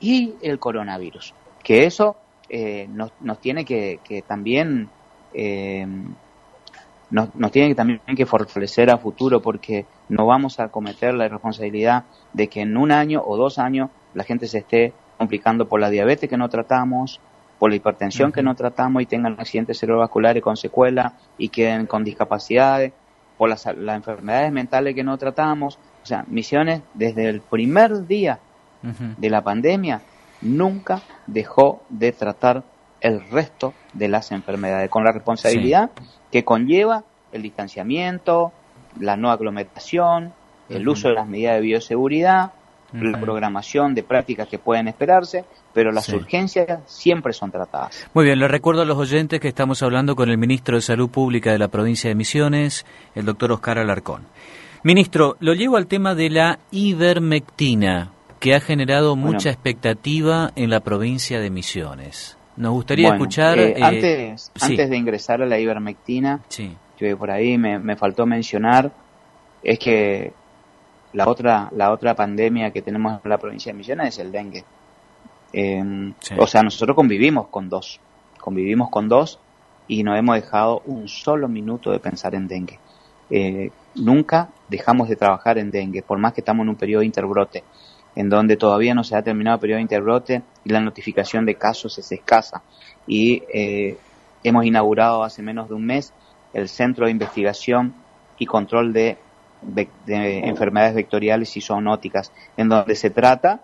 y 0.00 0.34
el 0.40 0.58
coronavirus. 0.60 1.34
Que 1.62 1.84
eso 1.84 2.16
eh, 2.48 2.86
nos, 2.88 3.12
nos, 3.20 3.40
tiene 3.40 3.64
que, 3.64 3.98
que 4.04 4.22
también 4.22 4.88
eh, 5.34 5.84
nos, 7.10 7.34
nos 7.34 7.50
tiene 7.50 7.74
también 7.74 8.00
que 8.16 8.24
fortalecer 8.24 8.88
a 8.90 8.98
futuro 8.98 9.42
porque 9.42 9.84
no 10.08 10.24
vamos 10.26 10.60
a 10.60 10.68
cometer 10.68 11.12
la 11.12 11.26
irresponsabilidad 11.26 12.04
de 12.32 12.46
que 12.46 12.60
en 12.60 12.76
un 12.76 12.92
año 12.92 13.20
o 13.26 13.36
dos 13.36 13.58
años 13.58 13.90
la 14.14 14.22
gente 14.22 14.46
se 14.46 14.58
esté 14.58 14.92
complicando 15.18 15.68
por 15.68 15.80
la 15.80 15.90
diabetes 15.90 16.30
que 16.30 16.36
no 16.36 16.48
tratamos, 16.48 17.20
por 17.62 17.70
la 17.70 17.76
hipertensión 17.76 18.32
que 18.32 18.42
no 18.42 18.56
tratamos 18.56 19.04
y 19.04 19.06
tengan 19.06 19.38
accidentes 19.38 19.78
cerebrovasculares 19.78 20.42
con 20.42 20.56
secuelas 20.56 21.12
y 21.38 21.48
queden 21.48 21.86
con 21.86 22.02
discapacidades, 22.02 22.92
por 23.38 23.48
las, 23.48 23.64
enfermedades 23.66 24.50
mentales 24.50 24.96
que 24.96 25.04
no 25.04 25.16
tratamos. 25.16 25.78
O 26.02 26.04
sea, 26.04 26.24
Misiones 26.26 26.82
desde 26.92 27.28
el 27.28 27.40
primer 27.40 28.08
día 28.08 28.40
de 28.82 29.30
la 29.30 29.44
pandemia 29.44 30.02
nunca 30.40 31.02
dejó 31.28 31.84
de 31.88 32.10
tratar 32.10 32.64
el 33.00 33.30
resto 33.30 33.74
de 33.92 34.08
las 34.08 34.32
enfermedades, 34.32 34.90
con 34.90 35.04
la 35.04 35.12
responsabilidad 35.12 35.92
que 36.32 36.44
conlleva 36.44 37.04
el 37.30 37.42
distanciamiento, 37.42 38.50
la 38.98 39.16
no 39.16 39.30
aglomeración, 39.30 40.32
el 40.68 40.88
uso 40.88 41.10
de 41.10 41.14
las 41.14 41.28
medidas 41.28 41.54
de 41.54 41.60
bioseguridad, 41.60 42.54
la 42.92 43.20
programación 43.20 43.94
de 43.94 44.02
prácticas 44.02 44.48
que 44.48 44.58
pueden 44.58 44.88
esperarse, 44.88 45.44
pero 45.72 45.92
las 45.92 46.08
urgencias 46.10 46.80
siempre 46.86 47.32
son 47.32 47.50
tratadas. 47.50 48.06
Muy 48.14 48.24
bien, 48.24 48.38
le 48.38 48.48
recuerdo 48.48 48.82
a 48.82 48.84
los 48.84 48.98
oyentes 48.98 49.40
que 49.40 49.48
estamos 49.48 49.82
hablando 49.82 50.14
con 50.16 50.28
el 50.30 50.38
ministro 50.38 50.76
de 50.76 50.82
Salud 50.82 51.10
Pública 51.10 51.52
de 51.52 51.58
la 51.58 51.68
provincia 51.68 52.08
de 52.08 52.14
Misiones, 52.14 52.84
el 53.14 53.24
doctor 53.24 53.52
Oscar 53.52 53.78
Alarcón. 53.78 54.26
Ministro, 54.84 55.36
lo 55.40 55.54
llevo 55.54 55.76
al 55.76 55.86
tema 55.86 56.14
de 56.14 56.28
la 56.28 56.58
ivermectina, 56.72 58.10
que 58.40 58.56
ha 58.56 58.60
generado 58.60 59.14
mucha 59.14 59.50
expectativa 59.50 60.50
en 60.56 60.68
la 60.70 60.80
provincia 60.80 61.38
de 61.38 61.50
Misiones. 61.50 62.36
Nos 62.56 62.72
gustaría 62.72 63.10
escuchar... 63.10 63.58
Eh, 63.58 63.74
eh, 63.78 63.82
antes, 63.82 64.50
antes 64.60 64.90
de 64.90 64.96
ingresar 64.96 65.40
a 65.42 65.46
la 65.46 65.60
ivermectina, 65.60 66.40
que 66.98 67.16
por 67.16 67.30
ahí 67.30 67.56
me, 67.56 67.96
faltó 67.96 68.26
mencionar, 68.26 68.90
es 69.62 69.78
que 69.78 70.32
la 71.12 71.28
otra, 71.28 71.68
la 71.72 71.92
otra 71.92 72.14
pandemia 72.14 72.70
que 72.70 72.82
tenemos 72.82 73.20
en 73.22 73.30
la 73.30 73.38
provincia 73.38 73.72
de 73.72 73.78
Misiones 73.78 74.08
es 74.08 74.18
el 74.18 74.32
dengue. 74.32 74.64
Em, 75.52 76.14
o 76.38 76.46
sea, 76.46 76.62
nosotros 76.62 76.94
convivimos 76.94 77.48
con 77.48 77.68
dos, 77.68 78.00
convivimos 78.38 78.88
con 78.88 79.08
dos 79.08 79.38
y 79.86 80.02
no 80.02 80.16
hemos 80.16 80.36
dejado 80.36 80.82
un 80.86 81.08
solo 81.08 81.48
minuto 81.48 81.90
de 81.90 81.98
pensar 81.98 82.34
en 82.34 82.48
dengue. 82.48 82.78
Eh, 83.30 83.70
nunca 83.94 84.48
dejamos 84.68 85.08
de 85.08 85.16
trabajar 85.16 85.58
en 85.58 85.70
dengue, 85.70 86.02
por 86.02 86.18
más 86.18 86.32
que 86.32 86.40
estamos 86.40 86.64
en 86.64 86.70
un 86.70 86.76
periodo 86.76 87.00
de 87.00 87.06
interbrote, 87.06 87.64
en 88.14 88.28
donde 88.28 88.56
todavía 88.56 88.94
no 88.94 89.04
se 89.04 89.16
ha 89.16 89.22
terminado 89.22 89.56
el 89.56 89.60
periodo 89.60 89.76
de 89.76 89.82
interbrote 89.82 90.42
y 90.64 90.70
la 90.70 90.80
notificación 90.80 91.44
de 91.44 91.56
casos 91.56 91.98
es 91.98 92.10
escasa. 92.12 92.62
Y 93.06 93.42
eh, 93.52 93.98
hemos 94.42 94.64
inaugurado 94.64 95.24
hace 95.24 95.42
menos 95.42 95.68
de 95.68 95.74
un 95.74 95.84
mes 95.84 96.12
el 96.52 96.68
Centro 96.68 97.06
de 97.06 97.12
Investigación 97.12 97.94
y 98.38 98.46
Control 98.46 98.92
de, 98.92 99.18
Enfermedades 100.06 100.94
Vectoriales 100.94 101.56
y 101.56 101.60
Zoonóticas, 101.60 102.32
en 102.56 102.68
donde 102.68 102.94
se 102.94 103.10
trata 103.10 103.62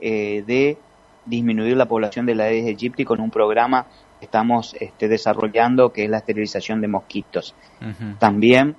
eh, 0.00 0.42
de 0.46 0.78
disminuir 1.26 1.76
la 1.76 1.86
población 1.86 2.26
de 2.26 2.34
la 2.34 2.44
Aedes 2.44 2.66
aegypti 2.66 3.04
con 3.04 3.20
un 3.20 3.30
programa 3.30 3.86
que 4.18 4.24
estamos 4.24 4.74
este, 4.80 5.08
desarrollando 5.08 5.92
que 5.92 6.04
es 6.04 6.10
la 6.10 6.18
esterilización 6.18 6.80
de 6.80 6.88
mosquitos. 6.88 7.54
También 8.18 8.76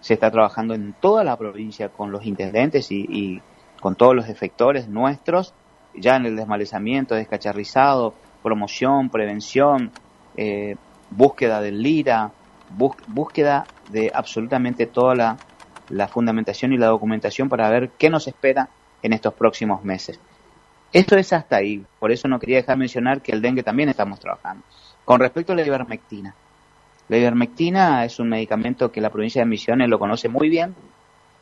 se 0.00 0.14
está 0.14 0.30
trabajando 0.30 0.74
en 0.74 0.94
toda 1.00 1.22
la 1.22 1.36
provincia 1.36 1.88
con 1.88 2.10
los 2.10 2.26
intendentes 2.26 2.90
y, 2.90 3.40
con 3.80 3.94
todos 3.96 4.14
los 4.14 4.28
efectores 4.28 4.88
nuestros, 4.88 5.54
ya 5.94 6.16
en 6.16 6.26
el 6.26 6.36
desmalezamiento, 6.36 7.14
descacharrizado, 7.14 8.14
promoción, 8.42 9.10
prevención, 9.10 9.90
eh, 10.36 10.76
búsqueda 11.10 11.60
del 11.60 11.82
LIRA, 11.82 12.30
búsqueda 13.08 13.66
de 13.90 14.10
absolutamente 14.14 14.86
toda 14.86 15.14
la, 15.14 15.36
la 15.88 16.08
fundamentación 16.08 16.72
y 16.72 16.78
la 16.78 16.86
documentación 16.86 17.48
para 17.48 17.68
ver 17.70 17.90
qué 17.98 18.10
nos 18.10 18.28
espera 18.28 18.68
en 19.02 19.12
estos 19.12 19.34
próximos 19.34 19.84
meses. 19.84 20.20
Esto 20.92 21.16
es 21.16 21.32
hasta 21.32 21.56
ahí, 21.56 21.84
por 21.98 22.12
eso 22.12 22.28
no 22.28 22.38
quería 22.38 22.58
dejar 22.58 22.76
mencionar 22.76 23.22
que 23.22 23.32
el 23.32 23.40
dengue 23.40 23.62
también 23.62 23.88
estamos 23.88 24.20
trabajando. 24.20 24.64
Con 25.04 25.20
respecto 25.20 25.52
a 25.52 25.56
la 25.56 25.66
ivermectina, 25.66 26.34
la 27.08 27.16
ivermectina 27.16 28.04
es 28.04 28.18
un 28.20 28.28
medicamento 28.28 28.92
que 28.92 29.00
la 29.00 29.10
provincia 29.10 29.42
de 29.42 29.46
Misiones 29.46 29.88
lo 29.88 29.98
conoce 29.98 30.28
muy 30.28 30.48
bien, 30.48 30.74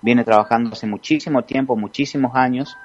viene 0.03 0.25
trabajando 0.25 0.71
hace 0.73 0.87
muchísimo 0.87 1.43
tiempo, 1.43 1.77
muchísimos 1.77 2.35
años, 2.35 2.77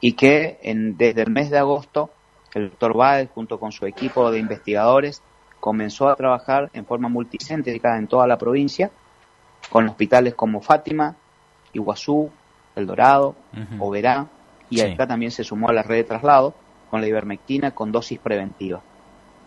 y 0.00 0.12
que 0.12 0.58
desde 0.96 1.22
el 1.22 1.30
mes 1.30 1.50
de 1.50 1.58
agosto 1.58 2.10
el 2.54 2.70
doctor 2.70 2.96
Báez, 2.96 3.30
junto 3.34 3.58
con 3.58 3.72
su 3.72 3.84
equipo 3.86 4.30
de 4.30 4.38
investigadores, 4.38 5.22
comenzó 5.60 6.08
a 6.08 6.14
trabajar 6.14 6.70
en 6.72 6.86
forma 6.86 7.08
multicéntrica 7.08 7.96
en 7.98 8.06
toda 8.06 8.26
la 8.26 8.38
provincia, 8.38 8.90
con 9.70 9.88
hospitales 9.88 10.34
como 10.34 10.60
Fátima, 10.60 11.16
Iguazú, 11.72 12.30
El 12.76 12.86
Dorado, 12.86 13.34
Oberá, 13.78 14.26
y 14.70 14.80
acá 14.80 15.06
también 15.06 15.30
se 15.30 15.44
sumó 15.44 15.68
a 15.68 15.72
la 15.72 15.82
red 15.82 15.96
de 15.96 16.04
traslado 16.04 16.54
con 16.90 17.00
la 17.00 17.06
ivermectina 17.06 17.72
con 17.72 17.92
dosis 17.92 18.18
preventiva. 18.18 18.80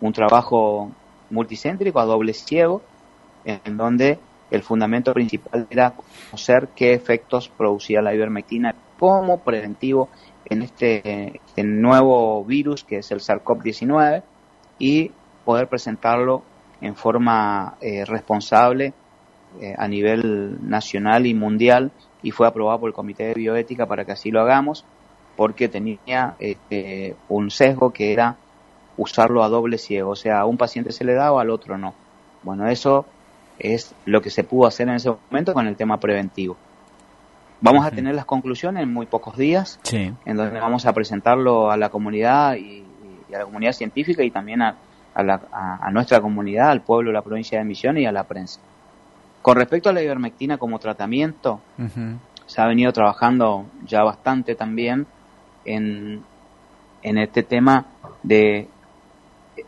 Un 0.02 0.14
trabajo 0.14 0.92
multicéntrico 1.30 2.00
a 2.00 2.06
doble 2.06 2.34
ciego, 2.34 2.82
en 3.46 3.78
donde 3.78 4.20
el 4.52 4.64
fundamento 4.64 5.14
principal 5.14 5.68
era 5.70 5.92
conocer 5.92 6.70
qué 6.76 6.94
efectos 6.94 7.50
producía 7.50 8.02
la 8.02 8.14
ivermectina 8.14 8.76
como 9.00 9.40
preventivo 9.40 10.10
en 10.46 10.62
este, 10.62 11.42
este 11.46 11.64
nuevo 11.64 12.44
virus 12.46 12.84
que 12.84 12.98
es 12.98 13.12
el 13.12 13.20
SARS-CoV-19 13.20 14.24
y 14.80 15.12
poder 15.44 15.68
presentarlo 15.68 16.44
en 16.82 16.96
forma 16.96 17.76
eh, 17.82 18.06
responsable 18.06 18.94
eh, 19.62 19.76
a 19.78 19.88
nivel 19.88 20.58
nacional 20.70 21.26
y 21.26 21.34
mundial 21.34 21.92
y 22.24 22.32
fue 22.32 22.48
aprobado 22.48 22.80
por 22.80 22.90
el 22.90 22.94
Comité 22.94 23.26
de 23.28 23.34
Bioética 23.34 23.86
para 23.86 24.06
que 24.06 24.12
así 24.12 24.32
lo 24.32 24.42
hagamos 24.42 24.86
porque 25.36 25.70
tenía 25.70 26.36
este, 26.40 27.16
un 27.30 27.52
sesgo 27.52 27.92
que 27.92 28.12
era 28.12 28.38
usarlo 28.98 29.44
a 29.44 29.50
doble 29.50 29.78
ciego, 29.78 30.12
o 30.12 30.16
sea, 30.16 30.40
a 30.40 30.46
un 30.46 30.58
paciente 30.58 30.92
se 30.92 31.06
le 31.06 31.14
da 31.14 31.32
o 31.32 31.40
al 31.40 31.52
otro 31.52 31.78
no. 31.78 31.94
Bueno, 32.42 32.68
eso 32.68 33.06
es 33.60 33.94
lo 34.06 34.22
que 34.22 34.30
se 34.30 34.44
pudo 34.44 34.68
hacer 34.68 34.90
en 34.90 34.96
ese 34.96 35.12
momento 35.30 35.54
con 35.54 35.68
el 35.68 35.76
tema 35.76 36.00
preventivo. 36.00 36.58
Vamos 37.60 37.86
a 37.86 37.92
tener 37.92 38.14
las 38.14 38.26
conclusiones 38.26 38.84
en 38.84 38.94
muy 38.94 39.08
pocos 39.08 39.36
días, 39.36 39.80
en 39.92 40.36
donde 40.36 40.60
vamos 40.60 40.86
a 40.86 40.94
presentarlo 40.94 41.72
a 41.72 41.78
la 41.78 41.90
comunidad 41.90 42.56
y, 42.56 42.84
a 43.34 43.40
la 43.40 43.46
comunidad 43.46 43.74
científica 43.74 44.24
y 44.24 44.30
también 44.30 44.62
a, 44.62 44.76
nuestra 45.92 46.22
comunidad, 46.22 46.70
al 46.70 46.82
pueblo 46.82 47.10
de 47.10 47.14
la 47.16 47.24
provincia 47.24 47.58
de 47.58 47.66
Misiones 47.66 48.04
y 48.04 48.06
a 48.06 48.12
la 48.12 48.26
prensa. 48.26 48.60
Con 49.48 49.56
respecto 49.56 49.88
a 49.88 49.94
la 49.94 50.04
ivermectina 50.04 50.58
como 50.58 50.78
tratamiento, 50.78 51.62
se 52.48 52.62
ha 52.62 52.68
venido 52.68 52.92
trabajando 52.92 53.68
ya 53.86 54.04
bastante 54.04 54.56
también 54.56 55.08
en, 55.64 56.22
en 57.02 57.18
este 57.18 57.44
tema 57.44 57.86
de 58.24 58.68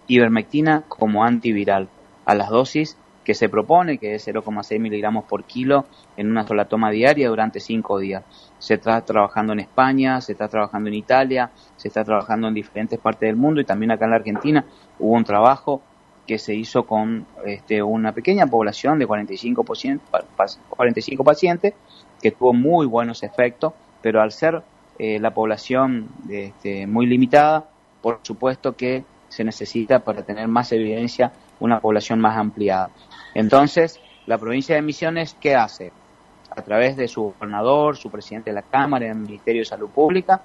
ivermectina 0.07 0.83
como 0.89 1.23
antiviral. 1.23 1.87
A 2.25 2.35
las 2.35 2.49
dosis 2.49 2.97
que 3.23 3.33
se 3.33 3.47
propone, 3.47 3.99
que 3.99 4.15
es 4.15 4.27
0,6 4.27 4.81
miligramos 4.81 5.23
por 5.23 5.45
kilo 5.45 5.85
en 6.17 6.29
una 6.29 6.45
sola 6.45 6.65
toma 6.65 6.91
diaria 6.91 7.29
durante 7.29 7.61
cinco 7.61 7.99
días. 7.99 8.25
Se 8.57 8.73
está 8.73 8.99
trabajando 9.05 9.53
en 9.53 9.61
España, 9.61 10.19
se 10.19 10.33
está 10.33 10.49
trabajando 10.49 10.89
en 10.89 10.95
Italia, 10.95 11.51
se 11.77 11.87
está 11.87 12.03
trabajando 12.03 12.49
en 12.49 12.53
diferentes 12.53 12.99
partes 12.99 13.29
del 13.29 13.37
mundo 13.37 13.61
y 13.61 13.65
también 13.65 13.91
acá 13.91 14.03
en 14.03 14.11
la 14.11 14.17
Argentina. 14.17 14.65
Hubo 14.99 15.15
un 15.15 15.23
trabajo 15.23 15.81
que 16.29 16.37
se 16.37 16.53
hizo 16.53 16.83
con 16.83 17.25
este, 17.43 17.81
una 17.81 18.11
pequeña 18.11 18.45
población 18.45 18.99
de 18.99 19.07
45, 19.07 19.63
45 19.63 21.23
pacientes 21.23 21.73
que 22.21 22.29
tuvo 22.29 22.53
muy 22.53 22.85
buenos 22.85 23.23
efectos, 23.23 23.73
pero 23.99 24.21
al 24.21 24.31
ser 24.31 24.61
eh, 24.99 25.19
la 25.19 25.33
población 25.33 26.07
este, 26.29 26.85
muy 26.85 27.07
limitada, 27.07 27.67
por 27.99 28.19
supuesto 28.21 28.75
que 28.75 29.03
se 29.27 29.43
necesita 29.43 30.01
para 30.01 30.21
tener 30.21 30.47
más 30.47 30.71
evidencia 30.71 31.31
una 31.59 31.79
población 31.79 32.19
más 32.19 32.37
ampliada. 32.37 32.91
Entonces, 33.33 33.99
la 34.27 34.37
provincia 34.37 34.75
de 34.75 34.83
Misiones, 34.83 35.35
¿qué 35.41 35.55
hace? 35.55 35.91
A 36.51 36.61
través 36.61 36.95
de 36.95 37.07
su 37.07 37.23
gobernador, 37.23 37.97
su 37.97 38.11
presidente 38.11 38.51
de 38.51 38.53
la 38.53 38.61
Cámara, 38.61 39.07
el 39.07 39.15
Ministerio 39.15 39.61
de 39.61 39.65
Salud 39.65 39.89
Pública, 39.89 40.43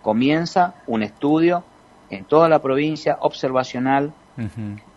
comienza 0.00 0.76
un 0.86 1.02
estudio 1.02 1.62
en 2.08 2.24
toda 2.24 2.48
la 2.48 2.62
provincia 2.62 3.18
observacional 3.20 4.14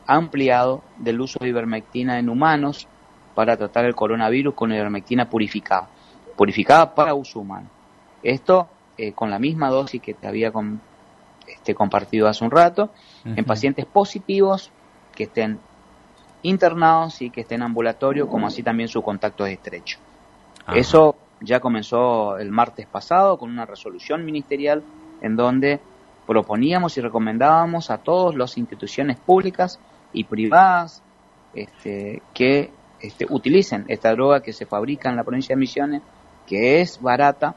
ampliado 0.10 0.82
del 0.98 1.22
uso 1.22 1.38
de 1.40 1.50
ivermectina 1.50 2.18
en 2.18 2.30
humanos 2.30 2.88
para 3.36 3.56
tratar 3.56 3.86
el 3.86 3.94
coronavirus 3.94 4.56
con 4.56 4.74
ivermectina 4.74 5.30
purificada, 5.30 5.88
purificada 6.36 6.96
para 6.96 7.14
uso 7.14 7.40
humano. 7.40 7.68
Esto 8.24 8.68
eh, 8.98 9.14
con 9.14 9.30
la 9.30 9.38
misma 9.38 9.70
dosis 9.70 10.02
que 10.02 10.16
te 10.16 10.28
había 10.28 10.52
con, 10.52 10.82
este, 11.48 11.76
compartido 11.76 12.28
hace 12.28 12.44
un 12.44 12.50
rato, 12.50 12.90
en 13.24 13.46
pacientes 13.46 13.86
positivos 13.86 14.72
que 15.16 15.26
estén 15.26 15.60
internados 16.42 17.22
y 17.22 17.30
que 17.30 17.42
estén 17.42 17.58
en 17.58 17.68
ambulatorio, 17.68 18.28
como 18.28 18.48
así 18.48 18.64
también 18.64 18.90
su 18.90 19.04
contacto 19.04 19.46
es 19.46 19.54
estrecho. 19.54 20.00
Eso 20.74 21.16
ya 21.42 21.60
comenzó 21.60 22.38
el 22.38 22.52
martes 22.52 22.88
pasado 22.88 23.38
con 23.38 23.52
una 23.52 23.66
resolución 23.66 24.26
ministerial 24.26 24.84
en 25.22 25.36
donde 25.36 25.80
proponíamos 26.26 26.98
y 26.98 27.02
recomendábamos 27.02 27.90
a 27.92 28.00
todas 28.00 28.36
las 28.36 28.58
instituciones 28.58 29.20
públicas 29.20 29.80
y 30.14 30.24
privadas 30.24 31.04
este, 31.54 32.22
que 32.34 32.72
este, 33.00 33.26
utilicen 33.30 33.86
esta 33.88 34.12
droga 34.12 34.42
que 34.42 34.54
se 34.54 34.66
fabrica 34.66 35.10
en 35.10 35.16
la 35.16 35.24
provincia 35.24 35.56
de 35.56 35.60
Misiones, 35.60 36.02
que 36.48 36.82
es 36.82 37.02
barata 37.02 37.56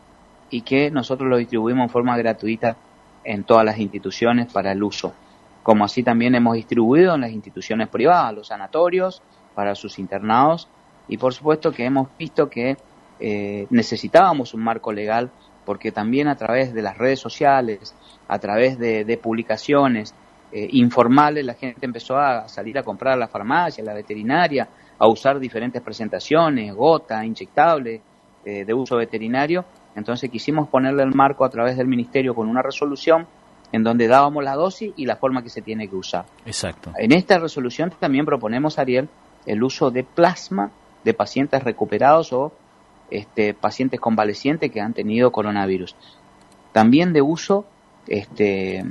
y 0.50 0.62
que 0.62 0.90
nosotros 0.90 1.28
lo 1.28 1.36
distribuimos 1.36 1.84
en 1.84 1.90
forma 1.90 2.16
gratuita 2.16 2.76
en 3.24 3.44
todas 3.44 3.64
las 3.64 3.78
instituciones 3.78 4.52
para 4.52 4.72
el 4.72 4.82
uso, 4.82 5.14
como 5.62 5.84
así 5.84 6.02
también 6.02 6.34
hemos 6.34 6.54
distribuido 6.54 7.14
en 7.14 7.22
las 7.22 7.30
instituciones 7.30 7.88
privadas, 7.88 8.34
los 8.34 8.48
sanatorios, 8.48 9.22
para 9.54 9.74
sus 9.74 9.98
internados, 9.98 10.68
y 11.08 11.18
por 11.18 11.34
supuesto 11.34 11.72
que 11.72 11.84
hemos 11.84 12.08
visto 12.18 12.48
que 12.48 12.76
eh, 13.20 13.66
necesitábamos 13.70 14.54
un 14.54 14.62
marco 14.62 14.92
legal 14.92 15.30
porque 15.64 15.92
también 15.92 16.28
a 16.28 16.36
través 16.36 16.74
de 16.74 16.82
las 16.82 16.98
redes 16.98 17.20
sociales, 17.20 17.94
a 18.28 18.38
través 18.38 18.78
de, 18.78 19.18
publicaciones 19.22 20.14
eh, 20.52 20.68
informales, 20.72 21.44
la 21.44 21.54
gente 21.54 21.86
empezó 21.86 22.16
a 22.18 22.46
salir 22.48 22.78
a 22.78 22.82
comprar 22.82 23.14
a 23.14 23.16
la 23.16 23.28
farmacia, 23.28 23.82
a 23.82 23.86
la 23.86 23.94
veterinaria, 23.94 24.68
a 24.98 25.08
usar 25.08 25.38
diferentes 25.38 25.80
presentaciones, 25.80 26.74
gota, 26.74 27.24
inyectable, 27.24 28.02
eh, 28.44 28.64
de 28.64 28.74
uso 28.74 28.96
veterinario. 28.96 29.64
Entonces 29.96 30.30
quisimos 30.30 30.68
ponerle 30.68 31.02
el 31.04 31.14
marco 31.14 31.44
a 31.44 31.48
través 31.48 31.76
del 31.76 31.86
ministerio 31.86 32.34
con 32.34 32.48
una 32.48 32.60
resolución 32.60 33.26
en 33.72 33.82
donde 33.82 34.06
dábamos 34.06 34.44
la 34.44 34.54
dosis 34.54 34.92
y 34.96 35.06
la 35.06 35.16
forma 35.16 35.42
que 35.42 35.48
se 35.48 35.62
tiene 35.62 35.88
que 35.88 35.96
usar. 35.96 36.26
Exacto. 36.44 36.92
En 36.98 37.12
esta 37.12 37.38
resolución 37.38 37.90
también 37.98 38.26
proponemos, 38.26 38.78
Ariel, 38.78 39.08
el 39.46 39.62
uso 39.62 39.90
de 39.90 40.04
plasma 40.04 40.70
de 41.02 41.14
pacientes 41.14 41.64
recuperados 41.64 42.32
o 42.32 42.52
este, 43.10 43.54
pacientes 43.54 44.00
convalecientes 44.00 44.70
que 44.70 44.80
han 44.80 44.92
tenido 44.92 45.32
coronavirus. 45.32 45.96
También 46.72 47.12
de 47.12 47.22
uso 47.22 47.64
este, 48.06 48.84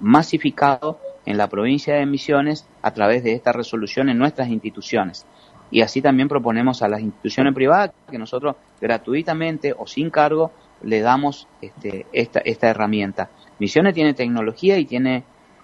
masificado 0.00 0.98
en 1.26 1.36
la 1.36 1.48
provincia 1.48 1.94
de 1.94 2.06
Misiones 2.06 2.66
a 2.82 2.92
través 2.92 3.22
de 3.22 3.32
esta 3.32 3.52
resolución 3.52 4.08
en 4.08 4.18
nuestras 4.18 4.48
instituciones. 4.48 5.26
Y 5.70 5.82
así 5.82 6.02
también 6.02 6.28
proponemos 6.28 6.82
a 6.82 6.88
las 6.88 7.00
instituciones 7.00 7.54
privadas 7.54 7.92
que 8.10 8.18
nosotros 8.18 8.56
gratuitamente 8.80 9.74
o 9.76 9.86
sin 9.86 10.10
cargo 10.10 10.50
le 10.82 11.00
damos 11.00 11.46
este, 11.60 12.06
esta, 12.12 12.40
esta 12.40 12.68
herramienta. 12.68 13.30
Misiones 13.58 13.94
tiene 13.94 14.14
tecnología 14.14 14.78
y 14.78 14.86
tiene 14.86 15.22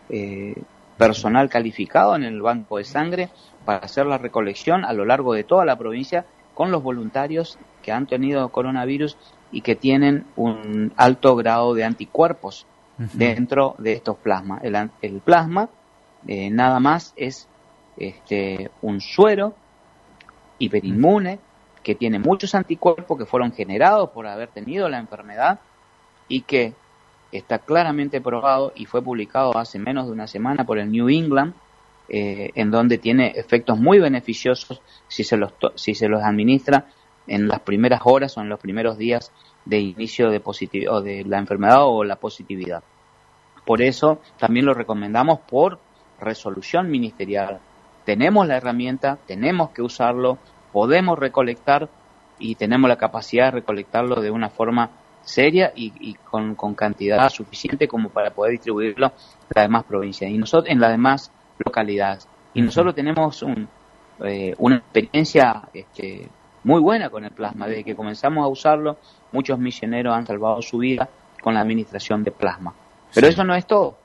eh, 0.09 0.55
personal 0.97 1.49
calificado 1.49 2.14
en 2.14 2.23
el 2.23 2.40
banco 2.40 2.78
de 2.78 2.85
sangre 2.85 3.31
para 3.64 3.78
hacer 3.78 4.07
la 4.07 4.19
recolección 4.19 4.85
a 4.85 4.93
lo 4.93 5.05
largo 5.05 5.35
de 5.35 5.45
toda 5.45 5.64
la 5.64 5.76
provincia 5.76 6.26
con 6.55 6.71
los 6.71 6.83
voluntarios 6.83 7.59
que 7.83 7.93
han 7.93 8.07
tenido 8.07 8.49
coronavirus 8.50 9.16
y 9.50 9.62
que 9.62 9.75
tienen 9.75 10.25
un 10.37 10.93
alto 10.97 11.35
grado 11.37 11.75
de 11.75 11.85
anticuerpos 11.85 12.66
dentro 12.96 13.74
de 13.78 13.92
estos 13.92 14.16
plasmas. 14.16 14.62
El, 15.02 15.20
plasma 15.20 15.68
eh, 16.26 16.50
nada 16.50 16.80
más 16.80 17.12
es 17.16 17.48
este, 17.96 18.70
un 18.82 19.00
suero 19.00 19.54
hiperinmune 20.58 21.38
que 21.82 21.94
tiene 21.94 22.18
muchos 22.18 22.54
anticuerpos 22.54 23.18
que 23.18 23.26
fueron 23.26 23.52
generados 23.52 24.10
por 24.10 24.26
haber 24.26 24.48
tenido 24.48 24.88
la 24.88 24.98
enfermedad 24.98 25.60
y 26.28 26.40
que 26.42 26.74
está 27.30 27.58
claramente 27.58 28.20
probado 28.20 28.72
y 28.74 28.86
fue 28.86 29.02
publicado 29.02 29.56
hace 29.56 29.78
menos 29.78 30.06
de 30.06 30.12
una 30.12 30.26
semana 30.26 30.64
por 30.64 30.78
el 30.78 30.90
New 30.90 31.08
England, 31.08 31.54
eh, 32.08 32.50
en 32.54 32.70
donde 32.70 32.98
tiene 32.98 33.32
efectos 33.36 33.78
muy 33.78 33.98
beneficiosos 33.98 34.80
si 35.08 35.24
se, 35.24 35.36
los 35.36 35.52
si 35.74 35.94
se 35.94 36.08
los 36.08 36.22
administra 36.22 36.86
en 37.26 37.49
las 37.49 37.61
primeras 37.61 38.00
horas 38.04 38.37
o 38.37 38.40
en 38.40 38.49
los 38.49 38.61
primeros 38.61 38.99
días 38.99 39.33
de 39.64 39.80
inicio 39.80 40.30
de, 40.30 40.42
o 40.88 41.00
de 41.00 41.25
la 41.25 41.38
enfermedad 41.38 41.85
o 41.85 42.04
la 42.04 42.16
positividad. 42.16 42.83
Por 43.64 43.83
eso 43.83 44.21
también 44.38 44.66
lo 44.66 44.75
recomendamos 44.75 45.40
por 45.40 45.80
resolución 46.21 46.90
ministerial. 46.90 47.61
Tenemos 48.04 48.47
la 48.47 48.56
herramienta, 48.56 49.18
tenemos 49.26 49.71
que 49.71 49.83
usarlo, 49.83 50.38
podemos 50.73 51.18
recolectar 51.18 51.88
y 52.38 52.54
tenemos 52.54 52.88
la 52.88 52.97
capacidad 52.97 53.47
de 53.47 53.61
recolectarlo 53.61 54.21
de 54.21 54.30
una 54.30 54.50
forma 54.50 54.90
seria 55.23 55.73
y, 55.75 56.14
con, 56.30 56.54
cantidad 56.76 57.28
suficiente 57.28 57.88
como 57.88 58.11
para 58.11 58.30
poder 58.30 58.52
distribuirlo 58.52 59.06
en 59.06 59.12
las 59.54 59.64
demás 59.64 59.85
provincias 59.85 60.30
y 60.30 60.38
nosotros 60.38 60.71
en 60.71 60.80
las 60.80 60.92
demás 60.92 61.33
localidades. 61.59 62.28
Y 62.54 62.62
nosotros 62.62 62.95
tenemos 62.95 63.45
eh, 64.25 64.54
una 64.59 64.76
experiencia 64.76 65.68
este, 65.75 66.28
muy 66.66 66.80
buena 66.80 67.11
con 67.11 67.25
el 67.25 67.30
plasma. 67.30 67.68
Desde 67.68 67.85
que 67.85 67.94
comenzamos 67.94 68.44
a 68.44 68.49
usarlo, 68.49 68.99
muchos 69.30 69.56
misioneros 69.56 70.12
han 70.12 70.26
salvado 70.26 70.61
su 70.62 70.78
vida 70.78 71.08
con 71.40 71.54
la 71.54 71.61
administración 71.61 72.25
de 72.25 72.32
plasma. 72.32 72.75
Pero 73.14 73.28
eso 73.28 73.44
no 73.44 73.54
es 73.54 73.66
todo. 73.66 73.96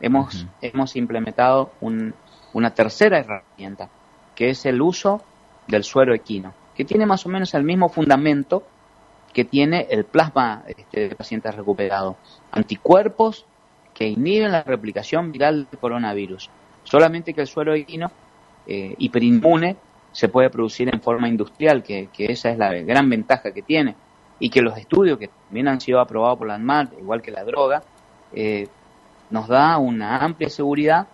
Hemos, 0.00 0.46
hemos 0.62 0.96
implementado 0.96 1.70
una 2.54 2.70
tercera 2.70 3.18
herramienta, 3.18 3.90
que 4.34 4.48
es 4.48 4.64
el 4.64 4.80
uso 4.80 5.22
del 5.66 5.84
suero 5.84 6.14
equino, 6.14 6.54
que 6.74 6.86
tiene 6.86 7.04
más 7.04 7.26
o 7.26 7.28
menos 7.28 7.52
el 7.52 7.62
mismo 7.62 7.90
fundamento 7.90 8.66
que 9.34 9.44
tiene 9.44 9.86
el 9.90 10.04
plasma 10.04 10.62
este, 10.66 11.10
de 11.10 11.14
pacientes 11.14 11.54
recuperados. 11.54 12.16
Anticuerpos 12.52 13.44
que 13.92 14.08
inhiben 14.08 14.52
la 14.52 14.62
replicación 14.62 15.30
viral 15.30 15.68
del 15.70 15.78
coronavirus. 15.78 16.48
Solamente 16.84 17.34
que 17.34 17.42
el 17.42 17.48
suero 17.48 17.74
equino 17.74 18.10
eh, 18.66 18.94
hiperinmune 18.96 19.76
se 20.18 20.28
puede 20.28 20.50
producir 20.50 20.92
en 20.92 21.00
forma 21.00 21.28
industrial, 21.28 21.84
que, 21.84 22.08
esa 22.18 22.50
es 22.50 22.58
la 22.58 22.72
gran 22.72 23.08
ventaja 23.08 23.52
que 23.52 23.62
tiene, 23.62 23.94
y 24.40 24.50
que 24.50 24.62
los 24.62 24.76
estudios 24.76 25.16
que 25.16 25.28
también 25.28 25.68
han 25.68 25.80
sido 25.80 26.00
aprobados 26.00 26.38
por 26.38 26.48
la 26.48 26.56
ANMAT, 26.56 26.92
igual 26.98 27.22
que 27.22 27.30
la 27.30 27.44
droga, 27.44 27.84
eh, 28.32 28.66
nos 29.30 29.46
da 29.46 29.78
una 29.78 30.18
amplia 30.18 30.50
seguridad 30.50 31.06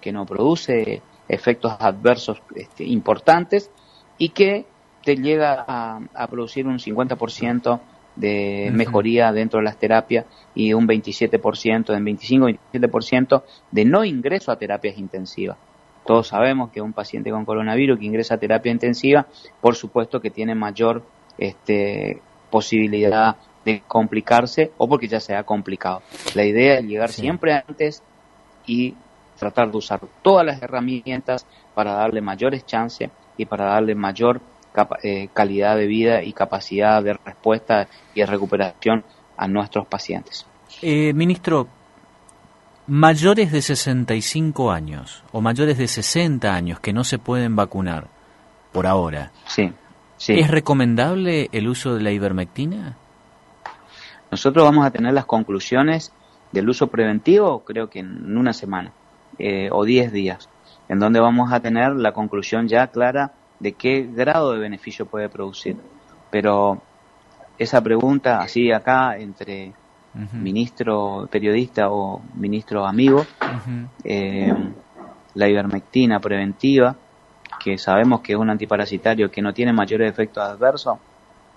que 0.00 0.12
no 0.12 0.24
produce 0.26 1.02
efectos 1.26 1.72
adversos 1.80 2.40
este, 2.54 2.84
importantes 2.84 3.68
y 4.16 4.28
que 4.28 4.64
te 5.02 5.16
llega 5.16 5.64
a, 5.66 6.26
producir 6.28 6.68
un 6.68 6.78
50% 6.78 7.80
de 8.14 8.70
mejoría 8.72 9.32
dentro 9.32 9.58
de 9.58 9.64
las 9.64 9.76
terapias 9.76 10.26
y 10.54 10.72
un 10.72 10.86
27%, 10.86 11.96
en 11.96 12.06
25-27% 12.06 13.42
de 13.72 13.84
no 13.84 14.04
ingreso 14.04 14.52
a 14.52 14.56
terapias 14.56 14.98
intensivas. 14.98 15.56
Todos 16.04 16.28
sabemos 16.28 16.70
que 16.70 16.80
un 16.80 16.92
paciente 16.92 17.30
con 17.30 17.44
coronavirus 17.44 17.98
que 17.98 18.06
ingresa 18.06 18.34
a 18.34 18.38
terapia 18.38 18.72
intensiva, 18.72 19.26
por 19.60 19.76
supuesto 19.76 20.20
que 20.20 20.30
tiene 20.30 20.54
mayor 20.54 21.02
este, 21.38 22.20
posibilidad 22.50 23.36
de 23.64 23.82
complicarse 23.86 24.72
o 24.78 24.88
porque 24.88 25.08
ya 25.08 25.20
se 25.20 25.34
ha 25.34 25.44
complicado. 25.44 26.02
La 26.34 26.44
idea 26.44 26.78
es 26.78 26.84
llegar 26.84 27.10
siempre 27.10 27.54
antes 27.54 28.02
y 28.66 28.94
tratar 29.38 29.70
de 29.70 29.78
usar 29.78 30.00
todas 30.22 30.44
las 30.44 30.62
herramientas 30.62 31.46
para 31.74 31.94
darle 31.94 32.20
mayores 32.20 32.66
chances 32.66 33.10
y 33.36 33.46
para 33.46 33.66
darle 33.66 33.94
mayor 33.94 34.40
eh, 35.02 35.28
calidad 35.32 35.76
de 35.76 35.86
vida 35.86 36.22
y 36.22 36.32
capacidad 36.32 37.02
de 37.02 37.14
respuesta 37.14 37.88
y 38.14 38.20
de 38.20 38.26
recuperación 38.26 39.04
a 39.36 39.48
nuestros 39.48 39.86
pacientes. 39.86 40.46
Eh, 40.80 41.12
ministro, 41.12 41.66
mayores 42.86 43.52
de 43.52 43.62
65 43.62 44.70
años 44.70 45.22
o 45.32 45.40
mayores 45.40 45.78
de 45.78 45.88
60 45.88 46.52
años 46.52 46.80
que 46.80 46.92
no 46.92 47.04
se 47.04 47.18
pueden 47.18 47.56
vacunar 47.56 48.08
por 48.72 48.86
ahora. 48.86 49.32
Sí, 49.46 49.72
¿Es 50.28 50.50
recomendable 50.50 51.48
el 51.52 51.68
uso 51.68 51.94
de 51.94 52.02
la 52.02 52.12
ivermectina? 52.12 52.96
Nosotros 54.30 54.64
vamos 54.64 54.86
a 54.86 54.90
tener 54.90 55.12
las 55.12 55.24
conclusiones 55.24 56.12
del 56.52 56.68
uso 56.68 56.86
preventivo, 56.86 57.64
creo 57.64 57.90
que 57.90 57.98
en 57.98 58.36
una 58.36 58.52
semana 58.52 58.92
eh, 59.38 59.68
o 59.72 59.84
10 59.84 60.12
días, 60.12 60.48
en 60.88 61.00
donde 61.00 61.18
vamos 61.18 61.52
a 61.52 61.60
tener 61.60 61.96
la 61.96 62.12
conclusión 62.12 62.68
ya 62.68 62.86
clara 62.86 63.32
de 63.58 63.72
qué 63.72 64.02
grado 64.02 64.52
de 64.52 64.60
beneficio 64.60 65.06
puede 65.06 65.28
producir. 65.28 65.76
Pero 66.30 66.80
esa 67.58 67.80
pregunta, 67.80 68.40
así 68.40 68.70
acá, 68.70 69.16
entre 69.18 69.72
ministro 70.14 71.28
periodista 71.30 71.90
o 71.90 72.20
ministro 72.34 72.86
amigo, 72.86 73.24
eh, 74.04 74.52
la 75.34 75.48
ivermectina 75.48 76.20
preventiva, 76.20 76.94
que 77.62 77.78
sabemos 77.78 78.20
que 78.20 78.32
es 78.32 78.38
un 78.38 78.50
antiparasitario 78.50 79.30
que 79.30 79.40
no 79.40 79.54
tiene 79.54 79.72
mayores 79.72 80.10
efectos 80.10 80.42
adversos, 80.42 80.98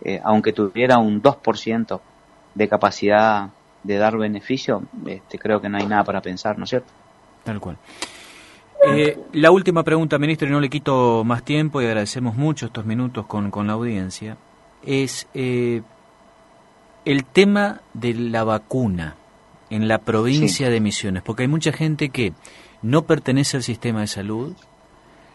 eh, 0.02 0.22
aunque 0.24 0.54
tuviera 0.54 0.98
un 0.98 1.22
2% 1.22 2.00
de 2.54 2.68
capacidad 2.68 3.50
de 3.84 3.98
dar 3.98 4.18
beneficio, 4.18 4.84
este, 5.06 5.38
creo 5.38 5.62
que 5.62 5.70
no 5.70 5.78
hay 5.78 5.86
nada 5.86 6.04
para 6.04 6.22
pensar, 6.22 6.58
¿no 6.58 6.64
es 6.64 6.70
cierto? 6.70 6.92
Tal 7.44 7.60
cual. 7.60 7.78
Eh, 8.88 9.18
la 9.34 9.52
última 9.52 9.84
pregunta, 9.84 10.18
ministro, 10.18 10.48
y 10.48 10.52
no 10.52 10.60
le 10.60 10.70
quito 10.70 11.24
más 11.24 11.44
tiempo 11.44 11.82
y 11.82 11.86
agradecemos 11.86 12.36
mucho 12.36 12.68
estos 12.68 12.86
minutos 12.86 13.26
con, 13.26 13.50
con 13.52 13.68
la 13.68 13.74
audiencia, 13.74 14.38
es 14.84 15.28
eh, 15.34 15.82
el 17.06 17.24
tema 17.24 17.82
de 17.94 18.14
la 18.14 18.44
vacuna 18.44 19.16
en 19.70 19.88
la 19.88 20.00
provincia 20.00 20.70
de 20.70 20.80
Misiones, 20.80 21.24
porque 21.24 21.44
hay 21.44 21.48
mucha 21.48 21.72
gente 21.72 22.10
que 22.10 22.34
no 22.82 23.04
pertenece 23.04 23.58
al 23.58 23.64
sistema 23.64 24.02
de 24.02 24.08
salud, 24.08 24.54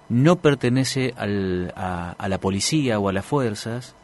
no 0.09 0.37
pertenece 0.37 1.15
al, 1.17 1.73
a, 1.77 2.29
la 2.29 2.39
policía 2.39 2.99
o 2.99 3.09
a 3.09 3.13
las 3.13 3.25
fuerzas 3.25 3.95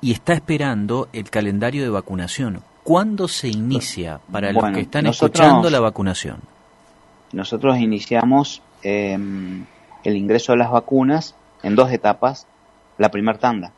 y 0.00 0.12
está 0.12 0.32
esperando 0.32 1.08
el 1.12 1.28
calendario 1.30 1.82
de 1.82 1.90
vacunación. 1.90 2.62
¿Cuándo 2.84 3.28
se 3.28 3.48
inicia 3.48 4.20
para 4.30 4.52
los 4.52 4.64
que 4.72 4.80
están 4.80 5.06
escuchando 5.06 5.70
la 5.70 5.80
vacunación? 5.80 6.40
Nosotros 7.32 7.78
iniciamos 7.78 8.60
em, 8.82 9.64
el 10.04 10.16
ingreso 10.16 10.52
de 10.52 10.58
las 10.58 10.70
vacunas 10.70 11.34
en 11.62 11.76
dos 11.76 11.92
etapas. 11.92 12.46
La 12.98 13.10
primera 13.10 13.38
tanda. 13.38 13.72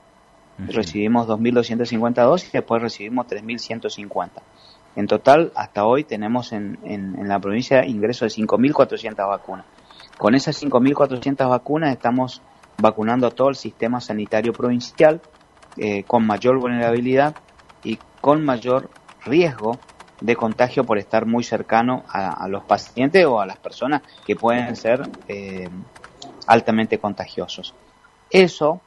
Recibimos 0.59 1.27
2.250 1.27 2.15
dosis 2.15 2.49
y 2.51 2.59
después 2.59 2.81
recibimos 2.81 3.27
3.150. 3.27 4.31
En 4.97 5.07
total, 5.07 5.53
hasta 5.57 5.85
hoy 5.85 6.05
tenemos 6.05 6.53
en, 6.53 6.79
en 6.85 7.29
la 7.29 7.41
provincia 7.41 7.85
ingreso 7.85 8.25
de 8.25 8.31
5.400 8.31 9.29
vacunas. 9.29 9.67
Con 10.17 10.35
esas 10.35 10.63
5.400 10.63 11.49
vacunas 11.49 11.91
estamos 11.91 12.41
vacunando 12.79 13.27
a 13.27 13.31
todo 13.31 13.49
el 13.49 13.57
sistema 13.57 14.01
sanitario 14.01 14.53
provincial 14.53 15.21
eh, 15.77 16.05
con 16.05 16.27
mayor 16.27 16.59
vulnerabilidad 16.59 17.35
y 17.83 17.99
con 18.21 18.45
mayor 18.45 18.91
riesgo 19.25 19.79
de 20.21 20.37
contagio 20.37 20.85
por 20.85 20.99
estar 20.99 21.27
muy 21.27 21.43
cercano 21.43 22.05
a, 22.09 22.47
los 22.49 22.65
pacientes 22.65 23.27
o 23.27 23.41
a 23.41 23.47
las 23.47 23.57
personas 23.59 24.03
que 24.25 24.37
pueden 24.37 24.77
ser 24.77 25.03
eh, 25.29 25.69
altamente 26.47 26.99
contagiosos. 26.99 27.75
Eso 28.31 28.81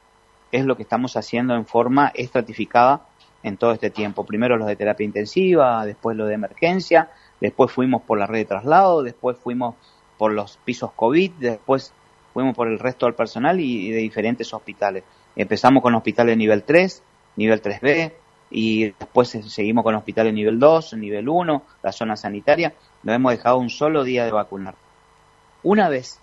es 0.52 0.64
lo 0.64 0.76
que 0.76 0.82
estamos 0.82 1.16
haciendo 1.16 1.54
en 1.54 1.66
forma 1.66 2.10
estratificada 2.14 3.02
en 3.42 3.56
todo 3.56 3.72
este 3.72 3.90
tiempo. 3.90 4.24
Primero 4.24 4.56
los 4.56 4.66
de 4.66 4.76
terapia 4.76 5.04
intensiva, 5.04 5.84
después 5.84 6.16
los 6.16 6.28
de 6.28 6.34
emergencia, 6.34 7.10
después 7.40 7.70
fuimos 7.70 8.02
por 8.02 8.18
la 8.18 8.26
red 8.26 8.40
de 8.40 8.44
traslado, 8.46 9.02
después 9.02 9.36
fuimos 9.36 9.74
por 10.16 10.32
los 10.32 10.58
pisos 10.64 10.90
COVID, 10.92 11.32
después 11.38 11.92
fuimos 12.32 12.54
por 12.54 12.68
el 12.68 12.78
resto 12.78 13.06
del 13.06 13.14
personal 13.14 13.60
y, 13.60 13.90
de 13.90 13.98
diferentes 13.98 14.52
hospitales. 14.52 15.04
Empezamos 15.36 15.82
con 15.82 15.94
hospitales 15.94 16.36
nivel 16.36 16.64
3, 16.64 17.02
nivel 17.36 17.62
3B, 17.62 18.12
y 18.50 18.86
después 18.90 19.28
seguimos 19.28 19.84
con 19.84 19.94
hospitales 19.94 20.32
nivel 20.32 20.58
2, 20.58 20.94
nivel 20.94 21.28
1, 21.28 21.62
la 21.82 21.92
zona 21.92 22.16
sanitaria. 22.16 22.74
No 23.02 23.12
hemos 23.12 23.32
dejado 23.32 23.58
un 23.58 23.70
solo 23.70 24.04
día 24.04 24.24
de 24.24 24.32
vacunar. 24.32 24.74
Una 25.62 25.88
vez 25.88 26.20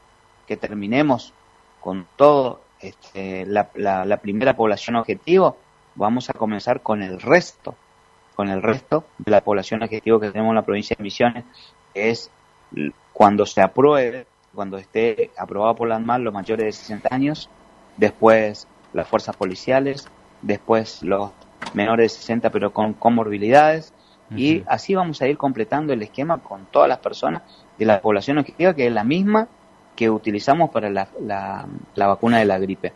que 0.47 0.57
terminemos 0.57 1.33
con 1.81 2.07
todo 2.15 2.61
este, 2.88 3.45
la, 3.45 3.69
la, 3.76 4.17
primera 4.17 4.56
población 4.56 4.95
objetivo, 4.95 5.58
vamos 5.95 6.30
a 6.30 6.34
comenzar 6.34 6.82
con 6.82 7.02
el 7.02 7.19
resto, 7.21 7.76
con 8.36 8.50
el 8.50 8.62
resto 8.62 9.06
de 9.17 9.32
la 9.32 9.41
población 9.41 9.84
objetivo 9.84 10.19
que 10.19 10.32
tenemos 10.32 10.52
en 10.52 10.56
la 10.56 10.65
provincia 10.65 10.95
de 10.98 11.04
Misiones, 11.04 11.43
que 11.93 12.10
es 12.10 12.32
cuando 13.13 13.45
se 13.45 13.62
apruebe, 13.62 14.28
cuando 14.54 14.78
esté 14.78 15.32
aprobado 15.38 15.76
por 15.76 15.88
la 15.88 15.95
ANMAR 15.95 16.21
los 16.21 16.34
mayores 16.34 16.65
de 16.65 16.71
60 16.71 17.13
años, 17.13 17.50
después 17.98 18.67
las 18.93 19.08
fuerzas 19.08 19.36
policiales, 19.36 20.08
después 20.41 21.04
los 21.04 21.32
menores 21.74 22.13
de 22.13 22.19
60 22.19 22.50
pero 22.50 22.74
con 22.74 22.93
comorbilidades, 22.93 23.93
y 24.36 24.63
así 24.67 24.95
vamos 24.95 25.21
a 25.21 25.28
ir 25.28 25.38
completando 25.38 25.93
el 25.93 26.02
esquema 26.02 26.39
con 26.39 26.65
todas 26.65 26.89
las 26.89 26.98
personas 26.98 27.43
de 27.78 27.86
la 27.86 28.02
población 28.02 28.39
objetiva, 28.39 28.74
que 28.74 28.88
es 28.88 28.91
la 28.91 29.04
misma 29.04 29.48
que 29.95 30.10
utilizamos 30.10 30.69
para 30.69 30.89
la, 30.89 31.08
la, 31.21 32.08
vacuna 32.08 32.39
de 32.39 32.45
la 32.45 32.60
gripe. 32.60 32.93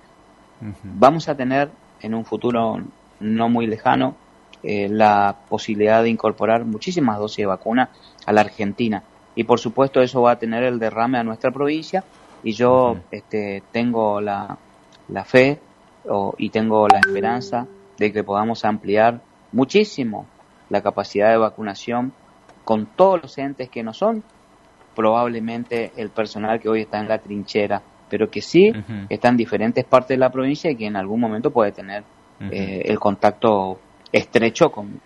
Vamos 0.83 1.29
a 1.29 1.35
tener 1.35 1.69
en 2.01 2.13
un 2.13 2.25
futuro 2.25 2.77
no 3.19 3.49
muy 3.49 3.67
lejano 3.67 4.15
eh, 4.61 4.89
la 4.89 5.37
posibilidad 5.47 6.03
de 6.03 6.09
incorporar 6.09 6.65
muchísimas 6.65 7.17
dosis 7.17 7.37
de 7.37 7.45
vacuna 7.45 7.89
a 8.25 8.33
la 8.33 8.41
Argentina. 8.41 9.03
Y 9.35 9.45
por 9.45 9.59
supuesto 9.59 10.01
eso 10.01 10.21
va 10.21 10.31
a 10.31 10.39
tener 10.39 10.63
el 10.63 10.79
derrame 10.79 11.17
a 11.17 11.23
nuestra 11.23 11.51
provincia 11.51 12.03
y 12.43 12.51
yo 12.51 12.97
este, 13.11 13.63
tengo 13.71 14.19
la, 14.19 14.57
la 15.07 15.23
fe 15.23 15.59
y 16.37 16.49
tengo 16.49 16.87
la 16.87 16.99
esperanza 16.99 17.67
de 17.97 18.11
que 18.11 18.23
podamos 18.23 18.65
ampliar 18.65 19.21
muchísimo 19.51 20.25
la 20.69 20.81
capacidad 20.81 21.29
de 21.29 21.37
vacunación 21.37 22.13
con 22.63 22.85
todos 22.85 23.21
los 23.21 23.37
entes 23.37 23.69
que 23.69 23.83
no 23.83 23.93
son 23.93 24.23
probablemente 24.99 25.93
el 25.95 26.09
personal 26.09 26.59
que 26.59 26.67
hoy 26.67 26.81
está 26.81 26.99
en 26.99 27.07
la 27.07 27.19
trinchera, 27.19 27.81
pero 28.09 28.29
que 28.29 28.41
sí 28.41 28.69
está 29.07 29.29
en 29.29 29.37
diferentes 29.37 29.85
partes 29.85 30.09
de 30.09 30.17
la 30.17 30.29
provincia 30.29 30.69
y 30.69 30.75
que 30.75 30.87
en 30.87 30.97
algún 30.97 31.21
momento 31.21 31.51
puede 31.51 31.71
tener 31.71 32.03
eh, 32.51 32.81
el 32.83 32.99
contacto 32.99 33.79
estrecho 34.11 34.69
con, 34.69 34.99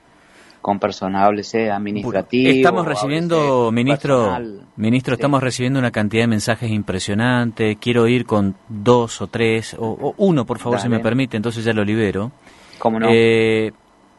con 0.63 0.79
personal 0.79 1.39
administrativo. 1.71 2.49
Estamos 2.49 2.87
recibiendo, 2.87 3.71
ministro, 3.71 4.35
ministro, 4.77 5.13
estamos 5.13 5.43
recibiendo 5.43 5.77
una 5.77 5.91
cantidad 5.91 6.23
de 6.23 6.27
mensajes 6.27 6.71
impresionantes. 6.71 7.77
Quiero 7.79 8.07
ir 8.07 8.25
con 8.25 8.55
dos 8.67 9.21
o 9.21 9.27
tres, 9.27 9.75
o, 9.77 10.15
uno, 10.17 10.43
por 10.43 10.57
favor, 10.57 10.79
si 10.79 10.89
me 10.89 11.01
permite, 11.01 11.37
entonces 11.37 11.63
ya 11.63 11.71
lo 11.71 11.83
libero. 11.83 12.31
¿Cómo 12.79 12.99
no? 12.99 13.09
Eh, 13.11 13.71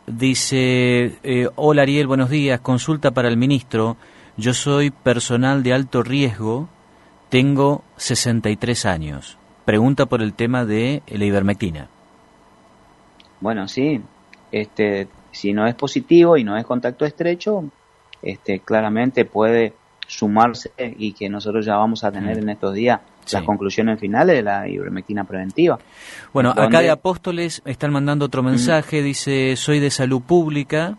dice, 0.06 1.18
eh, 1.24 1.48
hola 1.56 1.82
Ariel, 1.82 2.06
buenos 2.06 2.30
días, 2.30 2.60
consulta 2.60 3.10
para 3.10 3.26
el 3.26 3.36
ministro. 3.36 3.96
Yo 4.36 4.52
soy 4.52 4.90
personal 4.90 5.62
de 5.62 5.72
alto 5.72 6.02
riesgo, 6.02 6.68
tengo 7.28 7.84
63 7.96 8.86
años. 8.86 9.38
Pregunta 9.64 10.06
por 10.06 10.22
el 10.22 10.34
tema 10.34 10.64
de 10.64 11.02
la 11.06 11.24
ivermectina. 11.24 11.88
Bueno, 13.40 13.68
sí, 13.68 14.00
este, 14.50 15.08
si 15.30 15.52
no 15.52 15.66
es 15.66 15.74
positivo 15.74 16.36
y 16.36 16.44
no 16.44 16.56
es 16.56 16.66
contacto 16.66 17.04
estrecho, 17.04 17.64
este, 18.22 18.60
claramente 18.60 19.24
puede 19.24 19.74
sumarse 20.06 20.72
y 20.76 21.12
que 21.12 21.28
nosotros 21.28 21.64
ya 21.64 21.76
vamos 21.76 22.04
a 22.04 22.12
tener 22.12 22.36
mm. 22.36 22.40
en 22.40 22.48
estos 22.50 22.74
días 22.74 23.00
las 23.32 23.42
conclusiones 23.42 23.98
finales 23.98 24.36
de 24.36 24.42
la 24.42 24.68
ivermectina 24.68 25.24
preventiva. 25.24 25.78
Bueno, 26.32 26.50
acá 26.50 26.80
de 26.80 26.90
Apóstoles 26.90 27.62
están 27.64 27.92
mandando 27.92 28.26
otro 28.26 28.42
mensaje, 28.42 29.02
dice, 29.02 29.56
soy 29.56 29.80
de 29.80 29.90
salud 29.90 30.20
pública, 30.22 30.98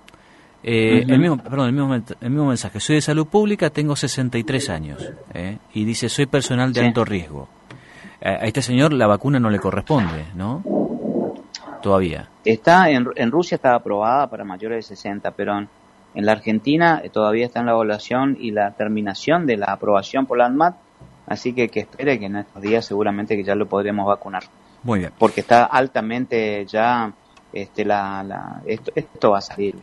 eh, 0.68 1.06
el, 1.08 1.20
mismo, 1.20 1.38
perdón, 1.38 1.68
el 1.68 2.30
mismo, 2.32 2.48
mensaje. 2.48 2.80
Soy 2.80 2.96
de 2.96 3.02
salud 3.02 3.28
pública, 3.28 3.70
tengo 3.70 3.96
63 3.96 4.70
años. 4.72 5.12
Eh, 5.34 5.60
y 5.74 5.86
dice, 5.86 6.10
soy 6.10 6.26
personal 6.26 6.74
de 6.74 6.82
alto 6.82 7.06
riesgo. 7.06 7.48
a 8.24 8.46
este 8.46 8.64
señor 8.64 8.92
la 8.92 9.06
vacuna 9.06 9.40
no 9.40 9.52
le 9.52 9.60
corresponde, 9.60 10.26
¿no? 10.34 10.64
Todavía. 11.86 12.30
Está 12.44 12.90
en, 12.90 13.08
en 13.16 13.30
Rusia 13.30 13.58
está 13.58 13.76
aprobada 13.76 14.28
para 14.28 14.44
mayores 14.44 14.90
de 14.90 14.96
60, 14.96 15.30
pero 15.32 15.60
en, 15.60 15.70
la 16.16 16.32
Argentina 16.32 17.00
eh, 17.04 17.12
todavía 17.12 17.46
está 17.46 17.60
en 17.60 17.68
la 17.68 17.74
evaluación 17.74 18.38
y 18.40 18.50
la 18.50 18.72
terminación 18.72 19.46
de 19.46 19.58
la 19.58 19.68
aprobación 19.68 20.26
por 20.26 20.40
la 20.40 20.48
ANMAT. 20.48 20.78
Así 21.28 21.54
que 21.54 21.70
que 21.70 21.82
espere 21.82 22.18
que 22.18 22.26
en 22.26 22.38
estos 22.38 22.60
días 22.60 22.86
seguramente 22.86 23.36
que 23.36 23.44
ya 23.44 23.54
lo 23.54 23.68
podremos 23.68 24.08
vacunar. 24.08 24.46
Muy 24.82 24.98
bien. 24.98 25.12
Porque 25.20 25.42
está 25.42 25.66
altamente 25.66 26.66
ya 26.66 27.14
este, 27.56 27.86
la, 27.86 28.22
la, 28.22 28.62
esto, 28.66 28.92
esto 28.94 29.32
va 29.32 29.38
a 29.38 29.42
salir, 29.42 29.76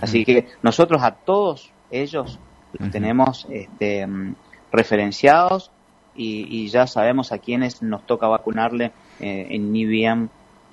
Así 0.00 0.24
que 0.24 0.46
nosotros 0.62 1.02
a 1.02 1.10
todos 1.10 1.70
ellos 1.90 2.38
los 2.72 2.90
tenemos 2.90 3.46
este, 3.50 4.06
mm, 4.06 4.34
referenciados 4.72 5.70
y, 6.14 6.68
ya 6.68 6.86
sabemos 6.86 7.30
a 7.30 7.38
quienes 7.38 7.82
nos 7.82 8.06
toca 8.06 8.26
vacunarle 8.28 8.92
eh, 9.20 9.48
en 9.50 9.72
ni 9.72 9.84
bien 9.84 10.30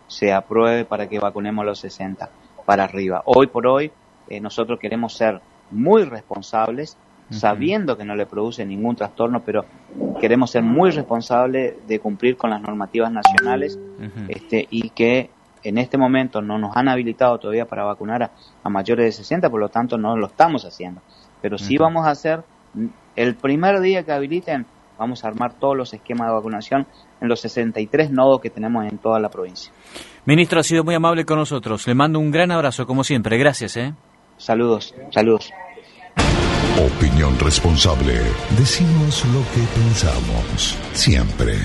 se 0.07 0.31
apruebe 0.31 0.85
para 0.85 1.09
que 1.09 1.19
vacunemos 1.19 1.65
los 1.65 1.79
60 1.79 2.29
para 2.65 2.85
arriba. 2.85 3.21
Hoy 3.25 3.47
por 3.47 3.67
hoy 3.67 3.91
eh, 4.29 4.39
nosotros 4.39 4.79
queremos 4.79 5.13
ser 5.13 5.41
muy 5.71 6.03
responsables, 6.03 6.97
sabiendo 7.31 7.97
que 7.97 8.05
no 8.05 8.15
le 8.15 8.25
produce 8.25 8.65
ningún 8.65 8.95
trastorno, 8.95 9.43
pero 9.43 9.65
queremos 10.21 10.51
ser 10.51 10.63
muy 10.63 10.91
responsables 10.91 11.75
de 11.85 11.99
cumplir 11.99 12.37
con 12.37 12.49
las 12.49 12.61
normativas 12.61 13.11
nacionales 13.11 13.77
este, 14.29 14.67
y 14.71 14.89
que 14.89 15.29
en 15.63 15.77
este 15.77 15.97
momento 15.97 16.41
no 16.41 16.57
nos 16.57 16.75
han 16.75 16.87
habilitado 16.87 17.37
todavía 17.37 17.65
para 17.65 17.83
vacunar 17.83 18.31
a, 18.63 18.69
mayores 18.69 19.05
de 19.05 19.11
60, 19.11 19.49
por 19.49 19.59
lo 19.59 19.69
tanto 19.69 19.97
no 19.97 20.15
lo 20.15 20.27
estamos 20.27 20.65
haciendo. 20.65 21.01
Pero 21.41 21.57
sí 21.57 21.77
vamos 21.77 22.05
a 22.05 22.11
hacer, 22.11 22.43
el 23.15 23.35
primer 23.35 23.79
día 23.79 24.03
que 24.03 24.11
habiliten, 24.11 24.65
vamos 24.97 25.23
a 25.23 25.29
armar 25.29 25.53
todos 25.53 25.75
los 25.75 25.93
esquemas 25.93 26.27
de 26.27 26.33
vacunación 26.33 26.85
en 27.21 27.27
los 27.29 27.39
63 27.41 28.11
nodos 28.11 28.41
que 28.41 28.49
tenemos 28.49 28.85
en 28.85 28.97
toda 28.97 29.19
la 29.19 29.29
provincia. 29.29 29.71
Ministro, 30.25 30.59
ha 30.59 30.63
sido 30.63 30.83
muy 30.83 30.95
amable 30.95 31.25
con 31.25 31.37
nosotros. 31.37 31.87
Le 31.87 31.95
mando 31.95 32.19
un 32.19 32.31
gran 32.31 32.51
abrazo, 32.51 32.85
como 32.85 33.03
siempre. 33.03 33.37
Gracias. 33.37 33.77
¿eh? 33.77 33.93
Saludos, 34.37 34.93
saludos. 35.11 35.51
Opinión 36.77 37.37
responsable. 37.39 38.21
Decimos 38.57 39.25
lo 39.33 39.41
que 39.53 39.79
pensamos, 39.79 40.77
siempre. 40.93 41.55